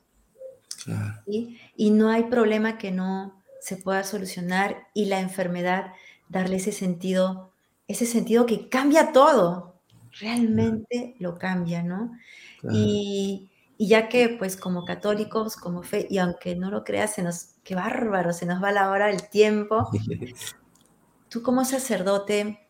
Y 1.76 1.90
no 1.90 2.10
hay 2.10 2.24
problema 2.24 2.78
que 2.78 2.92
no 2.92 3.44
se 3.60 3.78
pueda 3.78 4.04
solucionar 4.04 4.88
y 4.94 5.06
la 5.06 5.20
enfermedad 5.20 5.92
darle 6.30 6.58
ese 6.58 6.72
sentido, 6.72 7.52
ese 7.88 8.06
sentido 8.06 8.46
que 8.46 8.70
cambia 8.70 9.12
todo, 9.12 9.82
realmente 10.20 11.16
lo 11.20 11.38
cambia, 11.38 11.84
¿no? 11.84 12.12
Y, 12.72 13.52
ya 13.80 14.10
que 14.10 14.30
pues 14.30 14.58
como 14.58 14.86
católicos, 14.86 15.56
como 15.56 15.84
fe, 15.84 16.08
y 16.10 16.18
aunque 16.18 16.56
no 16.56 16.72
lo 16.72 16.84
creas, 16.84 17.14
se 17.14 17.22
nos, 17.22 17.50
qué 17.64 17.76
bárbaro, 17.76 18.34
se 18.34 18.48
nos 18.48 18.64
va 18.64 18.72
la 18.72 18.90
hora 18.90 19.08
del 19.08 19.30
tiempo. 19.30 19.88
Tú 21.30 21.44
como 21.44 21.64
sacerdote, 21.64 22.68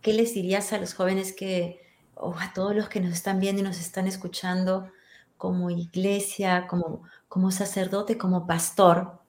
¿qué 0.00 0.14
les 0.14 0.32
dirías 0.32 0.72
a 0.72 0.78
los 0.78 0.94
jóvenes 0.94 1.34
que, 1.34 1.82
o 2.20 2.34
a 2.38 2.52
todos 2.52 2.74
los 2.74 2.88
que 2.88 3.00
nos 3.00 3.12
están 3.12 3.40
viendo 3.40 3.62
y 3.62 3.64
nos 3.64 3.80
están 3.80 4.06
escuchando 4.06 4.90
como 5.36 5.70
iglesia, 5.70 6.66
como, 6.68 7.02
como 7.28 7.50
sacerdote, 7.50 8.18
como 8.18 8.46
pastor? 8.46 9.20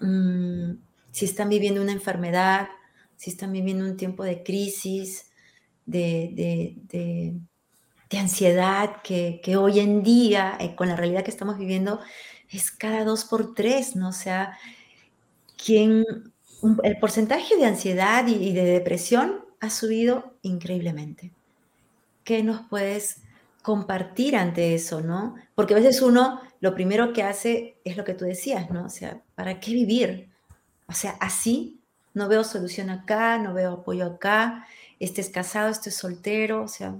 Mm, 0.00 0.72
si 1.10 1.24
están 1.24 1.48
viviendo 1.48 1.80
una 1.80 1.92
enfermedad, 1.92 2.68
si 3.16 3.30
están 3.30 3.52
viviendo 3.52 3.84
un 3.84 3.96
tiempo 3.96 4.24
de 4.24 4.42
crisis, 4.42 5.30
de, 5.86 7.40
ansiedad, 8.18 9.02
que, 9.02 9.40
hoy 9.56 9.80
en 9.80 10.02
día, 10.02 10.56
eh, 10.60 10.74
con 10.76 10.88
la 10.88 10.96
realidad 10.96 11.24
que 11.24 11.30
estamos 11.30 11.58
viviendo, 11.58 12.00
es 12.48 12.70
cada 12.70 13.04
dos 13.04 13.24
por 13.24 13.54
tres, 13.54 13.96
¿no? 13.96 14.08
O 14.08 14.12
sea, 14.12 14.56
quien, 15.56 16.04
el 16.82 16.98
porcentaje 16.98 17.56
de 17.56 17.66
ansiedad 17.66 18.26
y, 18.26 18.52
de 18.52 18.64
depresión 18.64 19.44
ha 19.60 19.70
subido 19.70 20.36
increíblemente. 20.42 21.32
¿Qué 22.24 22.42
nos 22.42 22.62
puedes 22.68 23.22
compartir 23.62 24.36
ante 24.36 24.74
eso, 24.74 25.00
no? 25.00 25.36
Porque 25.54 25.74
a 25.74 25.78
veces 25.78 26.02
uno 26.02 26.40
lo 26.60 26.74
primero 26.74 27.12
que 27.12 27.22
hace 27.22 27.76
es 27.84 27.96
lo 27.96 28.04
que 28.04 28.14
tú 28.14 28.24
decías, 28.24 28.70
¿no? 28.70 28.86
O 28.86 28.90
sea, 28.90 29.22
¿para 29.34 29.60
qué 29.60 29.72
vivir? 29.72 30.28
O 30.86 30.92
sea, 30.92 31.12
así 31.20 31.80
no 32.14 32.28
veo 32.28 32.44
solución 32.44 32.90
acá, 32.90 33.38
no 33.38 33.54
veo 33.54 33.72
apoyo 33.72 34.06
acá, 34.06 34.66
estés 35.00 35.28
casado, 35.28 35.68
estés 35.68 35.96
soltero, 35.96 36.62
o 36.62 36.68
sea, 36.68 36.94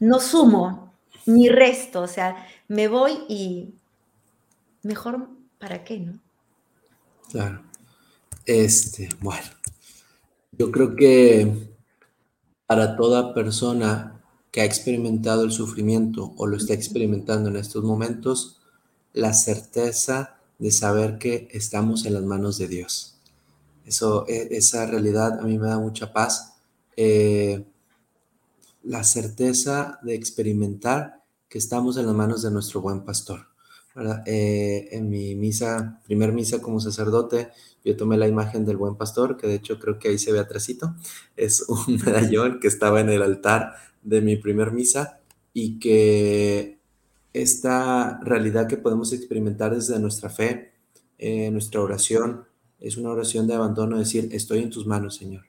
no 0.00 0.20
sumo 0.20 0.92
ni 1.26 1.48
resto, 1.48 2.02
o 2.02 2.08
sea, 2.08 2.46
me 2.68 2.88
voy 2.88 3.24
y 3.28 3.74
mejor 4.82 5.28
para 5.58 5.84
qué, 5.84 5.98
¿no? 5.98 6.18
Claro. 7.30 7.62
Este, 8.46 9.08
bueno, 9.20 9.46
yo 10.52 10.70
creo 10.70 10.94
que 10.94 11.73
para 12.66 12.96
toda 12.96 13.34
persona 13.34 14.22
que 14.50 14.60
ha 14.60 14.64
experimentado 14.64 15.42
el 15.42 15.52
sufrimiento 15.52 16.32
o 16.36 16.46
lo 16.46 16.56
está 16.56 16.74
experimentando 16.74 17.50
en 17.50 17.56
estos 17.56 17.82
momentos, 17.82 18.60
la 19.12 19.32
certeza 19.32 20.36
de 20.58 20.70
saber 20.70 21.18
que 21.18 21.48
estamos 21.50 22.06
en 22.06 22.14
las 22.14 22.22
manos 22.22 22.58
de 22.58 22.68
Dios. 22.68 23.18
Eso, 23.84 24.26
e, 24.28 24.48
esa 24.56 24.86
realidad 24.86 25.40
a 25.40 25.42
mí 25.42 25.58
me 25.58 25.68
da 25.68 25.78
mucha 25.78 26.12
paz. 26.12 26.54
Eh, 26.96 27.64
la 28.82 29.02
certeza 29.02 29.98
de 30.02 30.14
experimentar 30.14 31.22
que 31.48 31.58
estamos 31.58 31.96
en 31.96 32.06
las 32.06 32.14
manos 32.14 32.42
de 32.42 32.50
nuestro 32.50 32.80
buen 32.80 33.04
pastor. 33.04 33.53
Eh, 34.26 34.88
en 34.90 35.08
mi 35.08 35.36
misa, 35.36 36.00
primer 36.04 36.32
misa 36.32 36.60
como 36.60 36.80
sacerdote, 36.80 37.50
yo 37.84 37.96
tomé 37.96 38.16
la 38.16 38.26
imagen 38.26 38.64
del 38.64 38.76
buen 38.76 38.96
pastor, 38.96 39.36
que 39.36 39.46
de 39.46 39.54
hecho 39.54 39.78
creo 39.78 39.98
que 39.98 40.08
ahí 40.08 40.18
se 40.18 40.32
ve 40.32 40.40
atrásito. 40.40 40.94
Es 41.36 41.62
un 41.68 42.00
medallón 42.04 42.58
que 42.60 42.68
estaba 42.68 43.00
en 43.00 43.10
el 43.10 43.22
altar 43.22 43.74
de 44.02 44.20
mi 44.20 44.36
primer 44.36 44.72
misa 44.72 45.20
y 45.52 45.78
que 45.78 46.78
esta 47.32 48.20
realidad 48.22 48.66
que 48.66 48.76
podemos 48.76 49.12
experimentar 49.12 49.74
desde 49.74 49.98
nuestra 50.00 50.28
fe, 50.28 50.72
eh, 51.18 51.50
nuestra 51.50 51.80
oración, 51.80 52.44
es 52.80 52.96
una 52.96 53.10
oración 53.10 53.46
de 53.46 53.54
abandono, 53.54 53.98
decir, 53.98 54.28
estoy 54.32 54.58
en 54.58 54.70
tus 54.70 54.86
manos, 54.86 55.16
Señor. 55.16 55.44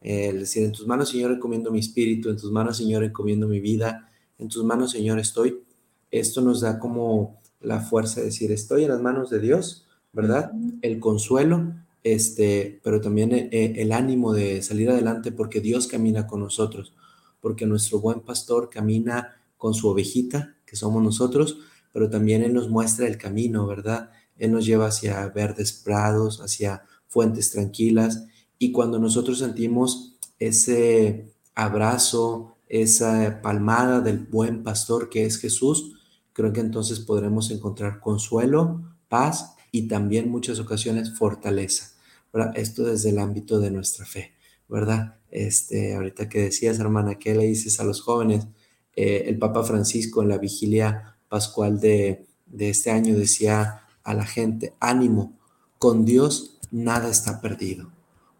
El 0.00 0.40
decir, 0.40 0.64
en 0.64 0.72
tus 0.72 0.86
manos, 0.86 1.08
Señor, 1.08 1.32
encomiendo 1.32 1.70
mi 1.70 1.78
espíritu, 1.78 2.28
en 2.28 2.36
tus 2.36 2.52
manos, 2.52 2.76
Señor, 2.76 3.04
encomiendo 3.04 3.48
mi 3.48 3.58
vida, 3.58 4.10
en 4.38 4.48
tus 4.48 4.62
manos, 4.64 4.90
Señor, 4.90 5.18
estoy. 5.18 5.62
Esto 6.10 6.42
nos 6.42 6.60
da 6.60 6.78
como 6.78 7.40
la 7.64 7.80
fuerza 7.80 8.20
de 8.20 8.26
decir, 8.26 8.52
estoy 8.52 8.84
en 8.84 8.90
las 8.90 9.00
manos 9.00 9.30
de 9.30 9.40
Dios, 9.40 9.86
¿verdad? 10.12 10.52
El 10.82 11.00
consuelo, 11.00 11.74
este, 12.02 12.80
pero 12.84 13.00
también 13.00 13.32
el, 13.32 13.48
eh, 13.50 13.72
el 13.76 13.92
ánimo 13.92 14.32
de 14.32 14.62
salir 14.62 14.90
adelante 14.90 15.32
porque 15.32 15.60
Dios 15.60 15.86
camina 15.86 16.26
con 16.26 16.40
nosotros, 16.40 16.92
porque 17.40 17.66
nuestro 17.66 18.00
buen 18.00 18.20
pastor 18.20 18.70
camina 18.70 19.40
con 19.56 19.74
su 19.74 19.88
ovejita, 19.88 20.54
que 20.66 20.76
somos 20.76 21.02
nosotros, 21.02 21.58
pero 21.92 22.10
también 22.10 22.42
Él 22.42 22.52
nos 22.52 22.68
muestra 22.68 23.06
el 23.06 23.18
camino, 23.18 23.66
¿verdad? 23.66 24.10
Él 24.36 24.52
nos 24.52 24.66
lleva 24.66 24.86
hacia 24.86 25.26
verdes 25.28 25.72
prados, 25.72 26.40
hacia 26.40 26.84
fuentes 27.06 27.50
tranquilas, 27.50 28.26
y 28.58 28.72
cuando 28.72 28.98
nosotros 28.98 29.38
sentimos 29.38 30.16
ese 30.38 31.32
abrazo, 31.54 32.56
esa 32.68 33.40
palmada 33.42 34.00
del 34.00 34.18
buen 34.18 34.62
pastor 34.62 35.08
que 35.08 35.24
es 35.24 35.38
Jesús, 35.38 35.92
creo 36.34 36.52
que 36.52 36.60
entonces 36.60 37.00
podremos 37.00 37.50
encontrar 37.50 38.00
consuelo, 38.00 38.82
paz 39.08 39.54
y 39.72 39.88
también 39.88 40.30
muchas 40.30 40.60
ocasiones 40.60 41.16
fortaleza. 41.16 41.94
¿verdad? 42.34 42.52
Esto 42.56 42.82
desde 42.82 43.10
el 43.10 43.20
ámbito 43.20 43.60
de 43.60 43.70
nuestra 43.70 44.04
fe, 44.04 44.32
¿verdad? 44.68 45.16
Este, 45.30 45.94
ahorita 45.94 46.28
que 46.28 46.42
decías, 46.42 46.80
hermana, 46.80 47.16
¿qué 47.16 47.34
le 47.34 47.44
dices 47.44 47.78
a 47.78 47.84
los 47.84 48.02
jóvenes? 48.02 48.48
Eh, 48.96 49.24
el 49.28 49.38
Papa 49.38 49.62
Francisco 49.62 50.20
en 50.20 50.28
la 50.28 50.38
vigilia 50.38 51.16
pascual 51.28 51.80
de, 51.80 52.26
este 52.58 52.90
año 52.90 53.16
decía 53.16 53.82
a 54.02 54.14
la 54.14 54.26
gente, 54.26 54.74
ánimo, 54.80 55.38
con 55.78 56.04
Dios 56.04 56.58
nada 56.72 57.08
está 57.08 57.40
perdido, 57.40 57.92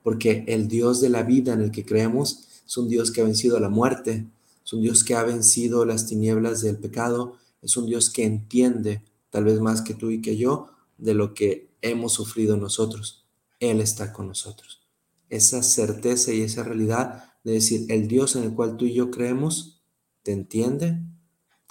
porque 0.02 0.44
el 0.48 0.66
Dios 0.66 1.00
de 1.00 1.08
la 1.08 1.22
vida 1.22 1.52
en 1.52 1.60
el 1.60 1.70
que 1.70 1.84
creemos 1.84 2.48
es 2.66 2.76
un 2.76 2.88
Dios 2.88 3.12
que 3.12 3.20
ha 3.20 3.24
vencido 3.24 3.60
la 3.60 3.68
muerte, 3.68 4.26
es 4.64 4.72
un 4.72 4.82
Dios 4.82 5.04
que 5.04 5.14
ha 5.14 5.22
vencido 5.22 5.84
las 5.84 6.06
tinieblas 6.06 6.62
del 6.62 6.78
pecado, 6.78 7.36
es 7.64 7.76
un 7.76 7.86
Dios 7.86 8.10
que 8.10 8.24
entiende, 8.24 9.02
tal 9.30 9.44
vez 9.44 9.58
más 9.58 9.82
que 9.82 9.94
tú 9.94 10.10
y 10.10 10.20
que 10.20 10.36
yo, 10.36 10.68
de 10.98 11.14
lo 11.14 11.34
que 11.34 11.74
hemos 11.80 12.12
sufrido 12.12 12.56
nosotros. 12.56 13.26
Él 13.58 13.80
está 13.80 14.12
con 14.12 14.28
nosotros. 14.28 14.82
Esa 15.30 15.62
certeza 15.62 16.32
y 16.32 16.42
esa 16.42 16.62
realidad 16.62 17.32
de 17.42 17.52
decir, 17.52 17.86
el 17.88 18.06
Dios 18.06 18.36
en 18.36 18.44
el 18.44 18.54
cual 18.54 18.76
tú 18.76 18.84
y 18.84 18.94
yo 18.94 19.10
creemos, 19.10 19.82
te 20.22 20.32
entiende, 20.32 21.00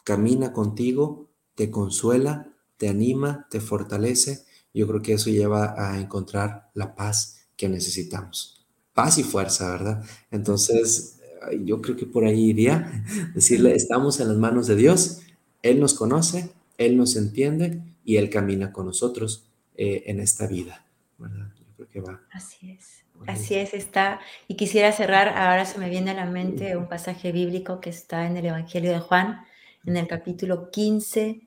camina 0.04 0.52
contigo, 0.52 1.30
te 1.56 1.70
consuela, 1.70 2.54
te 2.78 2.90
anima, 2.90 3.48
te 3.50 3.62
fortalece. 3.62 4.46
Yo 4.74 4.88
creo 4.88 5.02
que 5.02 5.14
eso 5.14 5.30
lleva 5.30 5.76
a 5.78 6.00
encontrar 6.00 6.72
la 6.74 6.96
paz 6.96 7.48
que 7.56 7.70
necesitamos. 7.70 8.66
Paz 8.94 9.20
y 9.20 9.24
fuerza, 9.24 9.72
¿verdad? 9.72 10.04
Entonces, 10.32 11.20
yo 11.64 11.82
creo 11.82 11.96
que 11.96 12.06
por 12.06 12.26
ahí 12.26 12.50
iría 12.50 13.04
decirle, 13.36 13.76
estamos 13.76 14.20
en 14.20 14.30
las 14.30 14.38
manos 14.38 14.68
de 14.68 14.76
Dios, 14.76 15.22
Él 15.64 15.80
nos 15.80 15.96
conoce, 15.96 16.52
Él 16.78 16.96
nos 16.98 17.16
entiende 17.16 17.82
y 18.06 18.18
Él 18.18 18.30
camina 18.30 18.72
con 18.72 18.86
nosotros 18.86 19.46
eh, 19.76 20.04
en 20.06 20.20
esta 20.20 20.46
vida, 20.46 20.86
¿verdad? 21.18 21.48
Yo 21.58 21.66
creo 21.76 21.90
que 21.90 22.02
va. 22.02 22.22
Así 22.32 22.72
es. 22.72 23.04
Así 23.26 23.56
es, 23.56 23.74
está. 23.74 24.20
Y 24.48 24.56
quisiera 24.56 24.92
cerrar, 24.92 25.30
ahora 25.30 25.66
se 25.66 25.80
me 25.80 25.90
viene 25.90 26.12
a 26.12 26.14
la 26.14 26.26
mente 26.26 26.76
un 26.76 26.88
pasaje 26.88 27.32
bíblico 27.32 27.80
que 27.80 27.90
está 27.90 28.28
en 28.28 28.38
el 28.38 28.46
Evangelio 28.46 28.92
de 28.92 29.00
Juan, 29.00 29.46
en 29.86 29.98
el 29.98 30.08
capítulo 30.08 30.70
15, 30.72 31.42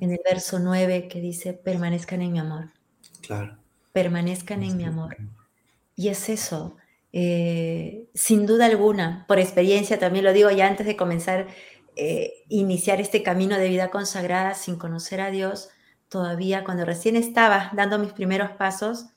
en 0.00 0.10
el 0.10 0.20
verso 0.24 0.58
9, 0.58 1.08
que 1.08 1.20
dice, 1.20 1.52
permanezcan 1.52 2.22
en 2.22 2.32
mi 2.32 2.38
amor. 2.38 2.70
Claro. 3.22 3.56
Permanezcan 3.92 4.62
en 4.62 4.76
mi 4.76 4.84
amor. 4.84 5.16
Y 5.96 6.08
es 6.08 6.28
eso, 6.28 6.76
eh, 7.12 8.06
sin 8.14 8.46
duda 8.46 8.66
alguna, 8.66 9.24
por 9.26 9.40
experiencia 9.40 9.98
también 9.98 10.24
lo 10.24 10.32
digo 10.32 10.50
ya 10.50 10.68
antes 10.68 10.86
de 10.86 10.96
comenzar, 10.96 11.48
eh, 12.02 12.44
iniciar 12.48 12.98
este 12.98 13.22
camino 13.22 13.58
de 13.58 13.68
vida 13.68 13.90
consagrada 13.90 14.54
sin 14.54 14.76
conocer 14.76 15.20
a 15.20 15.30
Dios, 15.30 15.68
todavía 16.08 16.64
cuando 16.64 16.86
recién 16.86 17.14
estaba 17.14 17.70
dando 17.74 17.98
mis 17.98 18.14
primeros 18.14 18.52
pasos, 18.52 19.08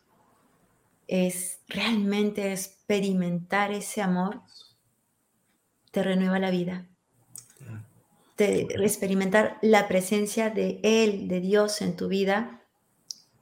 es 1.07 1.59
realmente 1.69 2.51
experimentar 2.51 3.71
ese 3.71 4.01
amor, 4.01 4.41
te 5.91 6.03
renueva 6.03 6.39
la 6.39 6.51
vida. 6.51 6.85
de 8.35 8.67
experimentar 8.81 9.59
la 9.61 9.87
presencia 9.87 10.49
de 10.49 10.81
Él, 10.83 11.29
de 11.29 11.39
Dios 11.39 11.81
en 11.81 11.95
tu 11.95 12.09
vida, 12.09 12.65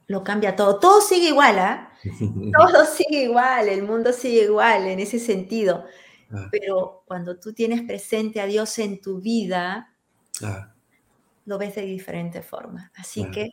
lo 0.06 0.22
cambia 0.22 0.54
todo. 0.54 0.78
Todo 0.78 1.00
sigue 1.00 1.30
igual, 1.30 1.58
¿ah? 1.58 1.92
Todo 2.56 2.86
sigue 2.86 3.24
igual, 3.24 3.68
el 3.68 3.82
mundo 3.82 4.12
sigue 4.12 4.44
igual 4.44 4.86
en 4.86 5.00
ese 5.00 5.18
sentido. 5.18 5.84
Ah. 6.32 6.48
Pero 6.50 7.02
cuando 7.06 7.38
tú 7.38 7.52
tienes 7.52 7.82
presente 7.82 8.40
a 8.40 8.46
Dios 8.46 8.78
en 8.78 9.00
tu 9.00 9.20
vida, 9.20 9.94
ah. 10.42 10.74
lo 11.44 11.58
ves 11.58 11.74
de 11.74 11.82
diferente 11.82 12.42
forma. 12.42 12.90
Así 12.94 13.30
que 13.30 13.50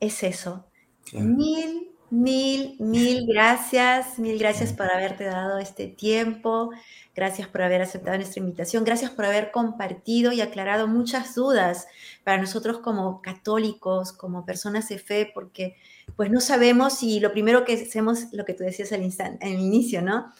es 0.00 0.22
eso. 0.22 0.66
Mil, 1.12 1.90
mil, 2.10 2.76
mil 2.78 3.26
gracias. 3.28 4.18
Mil 4.18 4.38
gracias 4.38 4.72
por 4.72 4.90
haberte 4.90 5.24
dado 5.24 5.58
este 5.58 5.86
tiempo. 5.86 6.70
Gracias 7.14 7.46
por 7.46 7.62
haber 7.62 7.82
aceptado 7.82 8.16
nuestra 8.16 8.40
invitación. 8.40 8.84
Gracias 8.84 9.10
por 9.10 9.26
haber 9.26 9.50
compartido 9.52 10.32
y 10.32 10.40
aclarado 10.40 10.88
muchas 10.88 11.34
dudas 11.34 11.86
para 12.24 12.38
nosotros 12.38 12.78
como 12.78 13.20
católicos, 13.22 14.12
como 14.12 14.44
personas 14.44 14.88
de 14.88 14.98
fe, 14.98 15.30
porque 15.32 15.76
pues 16.16 16.30
no 16.30 16.40
sabemos 16.40 17.02
y 17.02 17.20
lo 17.20 17.32
primero 17.32 17.64
que 17.64 17.74
hacemos, 17.74 18.32
lo 18.32 18.44
que 18.44 18.54
tú 18.54 18.64
decías 18.64 18.92
al, 18.92 19.02
instante, 19.02 19.46
al 19.46 19.52
inicio, 19.52 20.02
¿no? 20.02 20.32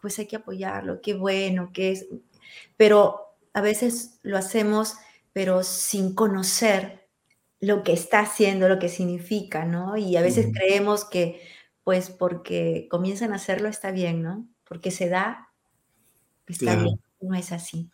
Pues 0.00 0.18
hay 0.18 0.26
que 0.26 0.36
apoyarlo, 0.36 1.00
qué 1.00 1.14
bueno, 1.14 1.70
qué 1.72 1.92
es. 1.92 2.06
Pero 2.76 3.36
a 3.52 3.60
veces 3.60 4.18
lo 4.22 4.36
hacemos, 4.36 4.96
pero 5.32 5.62
sin 5.62 6.14
conocer 6.14 7.08
lo 7.60 7.82
que 7.82 7.92
está 7.92 8.20
haciendo, 8.20 8.68
lo 8.68 8.78
que 8.78 8.88
significa, 8.88 9.64
¿no? 9.64 9.96
Y 9.96 10.16
a 10.16 10.22
veces 10.22 10.48
creemos 10.52 11.04
que, 11.04 11.40
pues 11.82 12.10
porque 12.10 12.88
comienzan 12.90 13.32
a 13.32 13.36
hacerlo 13.36 13.68
está 13.68 13.90
bien, 13.90 14.22
¿no? 14.22 14.48
Porque 14.64 14.90
se 14.90 15.08
da, 15.08 15.48
está 16.46 16.76
bien. 16.76 17.00
No 17.20 17.34
es 17.34 17.52
así, 17.52 17.90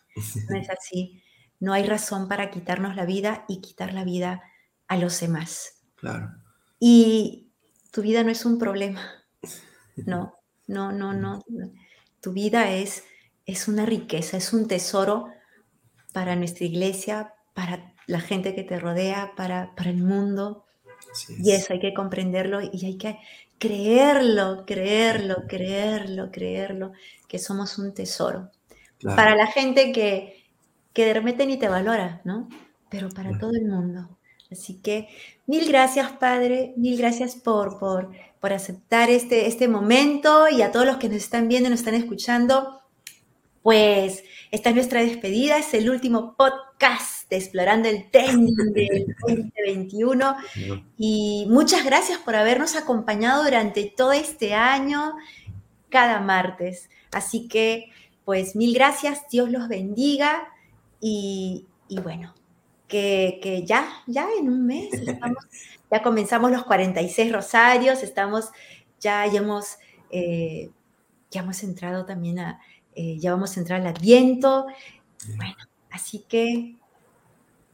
no 0.49 0.57
es 0.57 0.69
así. 0.71 1.23
No 1.61 1.73
hay 1.73 1.85
razón 1.85 2.27
para 2.27 2.51
quitarnos 2.51 2.97
la 2.97 3.05
vida 3.05 3.45
y 3.47 3.61
quitar 3.61 3.93
la 3.93 4.03
vida 4.03 4.43
a 4.89 4.97
los 4.97 5.21
demás. 5.21 5.83
Claro. 5.97 6.33
Y 6.81 7.53
tu 7.93 8.03
vida 8.03 8.25
no 8.25 8.31
es 8.31 8.45
un 8.45 8.59
problema. 8.59 9.03
No, 9.97 10.40
no, 10.71 10.93
no, 10.93 11.13
no. 11.13 11.43
Tu 12.21 12.33
vida 12.33 12.73
es, 12.73 13.05
es 13.47 13.69
una 13.69 13.87
riqueza, 13.87 14.37
es 14.37 14.53
un 14.53 14.69
tesoro 14.69 15.29
para 16.13 16.37
nuestra 16.37 16.67
iglesia, 16.67 17.35
para 17.55 17.93
la 18.07 18.21
gente 18.21 18.55
que 18.55 18.63
te 18.63 18.79
rodea, 18.79 19.33
para, 19.37 19.75
para 19.75 19.91
el 19.91 20.03
mundo. 20.03 20.65
Y 21.39 21.53
eso 21.53 21.73
hay 21.73 21.81
que 21.81 21.95
comprenderlo 21.95 22.61
y 22.61 22.85
hay 22.85 22.97
que 22.97 23.19
creerlo, 23.59 24.65
creerlo, 24.67 25.45
creerlo, 25.49 26.31
creerlo, 26.31 26.93
que 27.29 27.39
somos 27.39 27.79
un 27.79 27.93
tesoro. 27.95 28.51
Para 29.03 29.35
la 29.35 29.47
gente 29.47 29.93
que, 29.93 30.45
que 30.93 31.05
de 31.07 31.15
repente 31.15 31.47
ni 31.47 31.59
te 31.59 31.69
valora, 31.69 32.21
¿no? 32.25 32.49
Pero 32.91 33.09
para 33.09 33.39
todo 33.39 33.53
el 33.53 33.67
mundo. 33.67 34.09
Así 34.51 34.81
que 34.81 35.09
mil 35.47 35.69
gracias, 35.69 36.13
Padre, 36.13 36.75
mil 36.77 36.99
gracias 36.99 37.37
por, 37.37 37.79
por, 37.79 38.11
por 38.41 38.53
aceptar 38.53 39.11
este, 39.11 39.47
este 39.47 39.69
momento 39.69 40.49
y 40.49 40.63
a 40.63 40.73
todos 40.73 40.87
los 40.87 40.97
que 40.97 41.09
nos 41.09 41.19
están 41.19 41.49
viendo, 41.49 41.69
nos 41.69 41.81
están 41.81 41.95
escuchando. 41.95 42.81
Pues 43.63 44.25
esta 44.51 44.71
es 44.71 44.75
nuestra 44.75 45.03
despedida, 45.03 45.59
es 45.59 45.75
el 45.75 45.91
último 45.91 46.35
podcast 46.37 47.29
de 47.29 47.37
Explorando 47.37 47.89
el 47.91 48.11
Trending 48.11 48.57
del 48.73 49.15
2021 49.21 50.37
y 50.97 51.47
muchas 51.51 51.85
gracias 51.85 52.19
por 52.19 52.35
habernos 52.35 52.75
acompañado 52.77 53.45
durante 53.45 53.93
todo 53.95 54.13
este 54.13 54.55
año, 54.55 55.15
cada 55.91 56.21
martes. 56.21 56.89
Así 57.13 57.49
que, 57.49 57.91
pues 58.25 58.57
mil 58.57 58.73
gracias, 58.73 59.29
Dios 59.31 59.51
los 59.51 59.69
bendiga 59.69 60.49
y, 60.99 61.67
y 61.89 62.01
bueno, 62.01 62.35
que, 62.91 63.63
ya, 63.67 63.89
ya 64.07 64.29
en 64.39 64.49
un 64.49 64.67
mes, 64.67 64.91
ya 65.91 66.03
comenzamos 66.03 66.51
los 66.51 66.65
46 66.65 67.33
rosarios, 67.33 68.03
estamos, 68.03 68.51
ya, 69.01 69.27
ya 69.27 69.39
hemos, 69.39 69.79
eh, 70.11 70.71
ya 71.31 71.41
hemos 71.41 71.63
entrado 71.63 72.05
también 72.05 72.41
a, 72.41 72.61
eh, 72.95 73.17
ya 73.19 73.33
vamos 73.33 73.57
a 73.57 73.61
entrar 73.61 73.81
al 73.81 73.87
Adviento. 73.87 74.67
Bueno, 75.37 75.57
así 75.91 76.25
que 76.29 76.77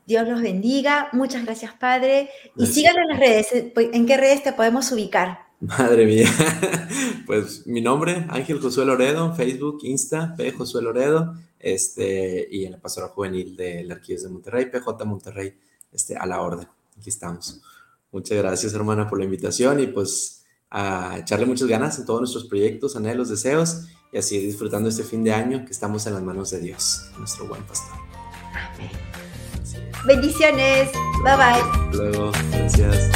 Dios 0.07 0.29
los 0.29 0.41
bendiga. 0.41 1.09
Muchas 1.13 1.45
gracias, 1.45 1.73
Padre. 1.75 2.31
Y 2.57 2.67
síganlo 2.67 3.03
en 3.03 3.09
las 3.09 3.19
redes. 3.19 3.49
¿En 3.53 4.07
qué 4.07 4.17
redes 4.17 4.43
te 4.43 4.53
podemos 4.53 4.93
ubicar? 4.93 5.47
Madre 5.61 6.07
mía. 6.07 6.29
Pues 7.27 7.67
mi 7.67 7.81
nombre, 7.81 8.25
Ángel 8.29 8.61
Josué 8.61 8.85
Loredo, 8.85 9.35
Facebook, 9.35 9.81
Insta, 9.83 10.35
P. 10.37 10.53
Josué 10.53 10.81
Loredo 10.81 11.35
este, 11.67 12.47
y 12.49 12.65
en 12.65 12.73
la 12.73 12.81
pastoral 12.81 13.11
juvenil 13.11 13.57
del 13.57 13.91
Arquidiócesis 13.91 14.29
de 14.29 14.33
Monterrey, 14.33 14.67
PJ 14.67 15.05
Monterrey, 15.05 15.59
este, 15.91 16.17
a 16.17 16.25
la 16.25 16.41
orden. 16.41 16.69
Aquí 16.97 17.11
estamos. 17.11 17.61
Muchas 18.13 18.39
gracias, 18.39 18.73
hermana, 18.73 19.09
por 19.09 19.19
la 19.19 19.25
invitación 19.25 19.81
y 19.81 19.89
pues 19.89 20.45
a 20.71 21.19
echarle 21.19 21.45
muchas 21.45 21.67
ganas 21.67 21.99
en 21.99 22.07
todos 22.07 22.21
nuestros 22.21 22.45
proyectos, 22.45 22.95
anhelos, 22.95 23.31
deseos 23.31 23.89
y 24.13 24.19
así 24.19 24.39
disfrutando 24.39 24.89
este 24.89 25.03
fin 25.03 25.25
de 25.25 25.33
año 25.33 25.65
que 25.65 25.73
estamos 25.73 26.07
en 26.07 26.15
las 26.15 26.23
manos 26.23 26.51
de 26.51 26.61
Dios, 26.61 27.11
nuestro 27.19 27.49
buen 27.49 27.65
pastor. 27.65 27.99
Amén. 28.55 28.91
Bendiciones. 30.07 30.91
Bye 31.25 31.37
bye. 31.37 31.99
Luego, 31.99 32.31
gracias. 32.53 33.11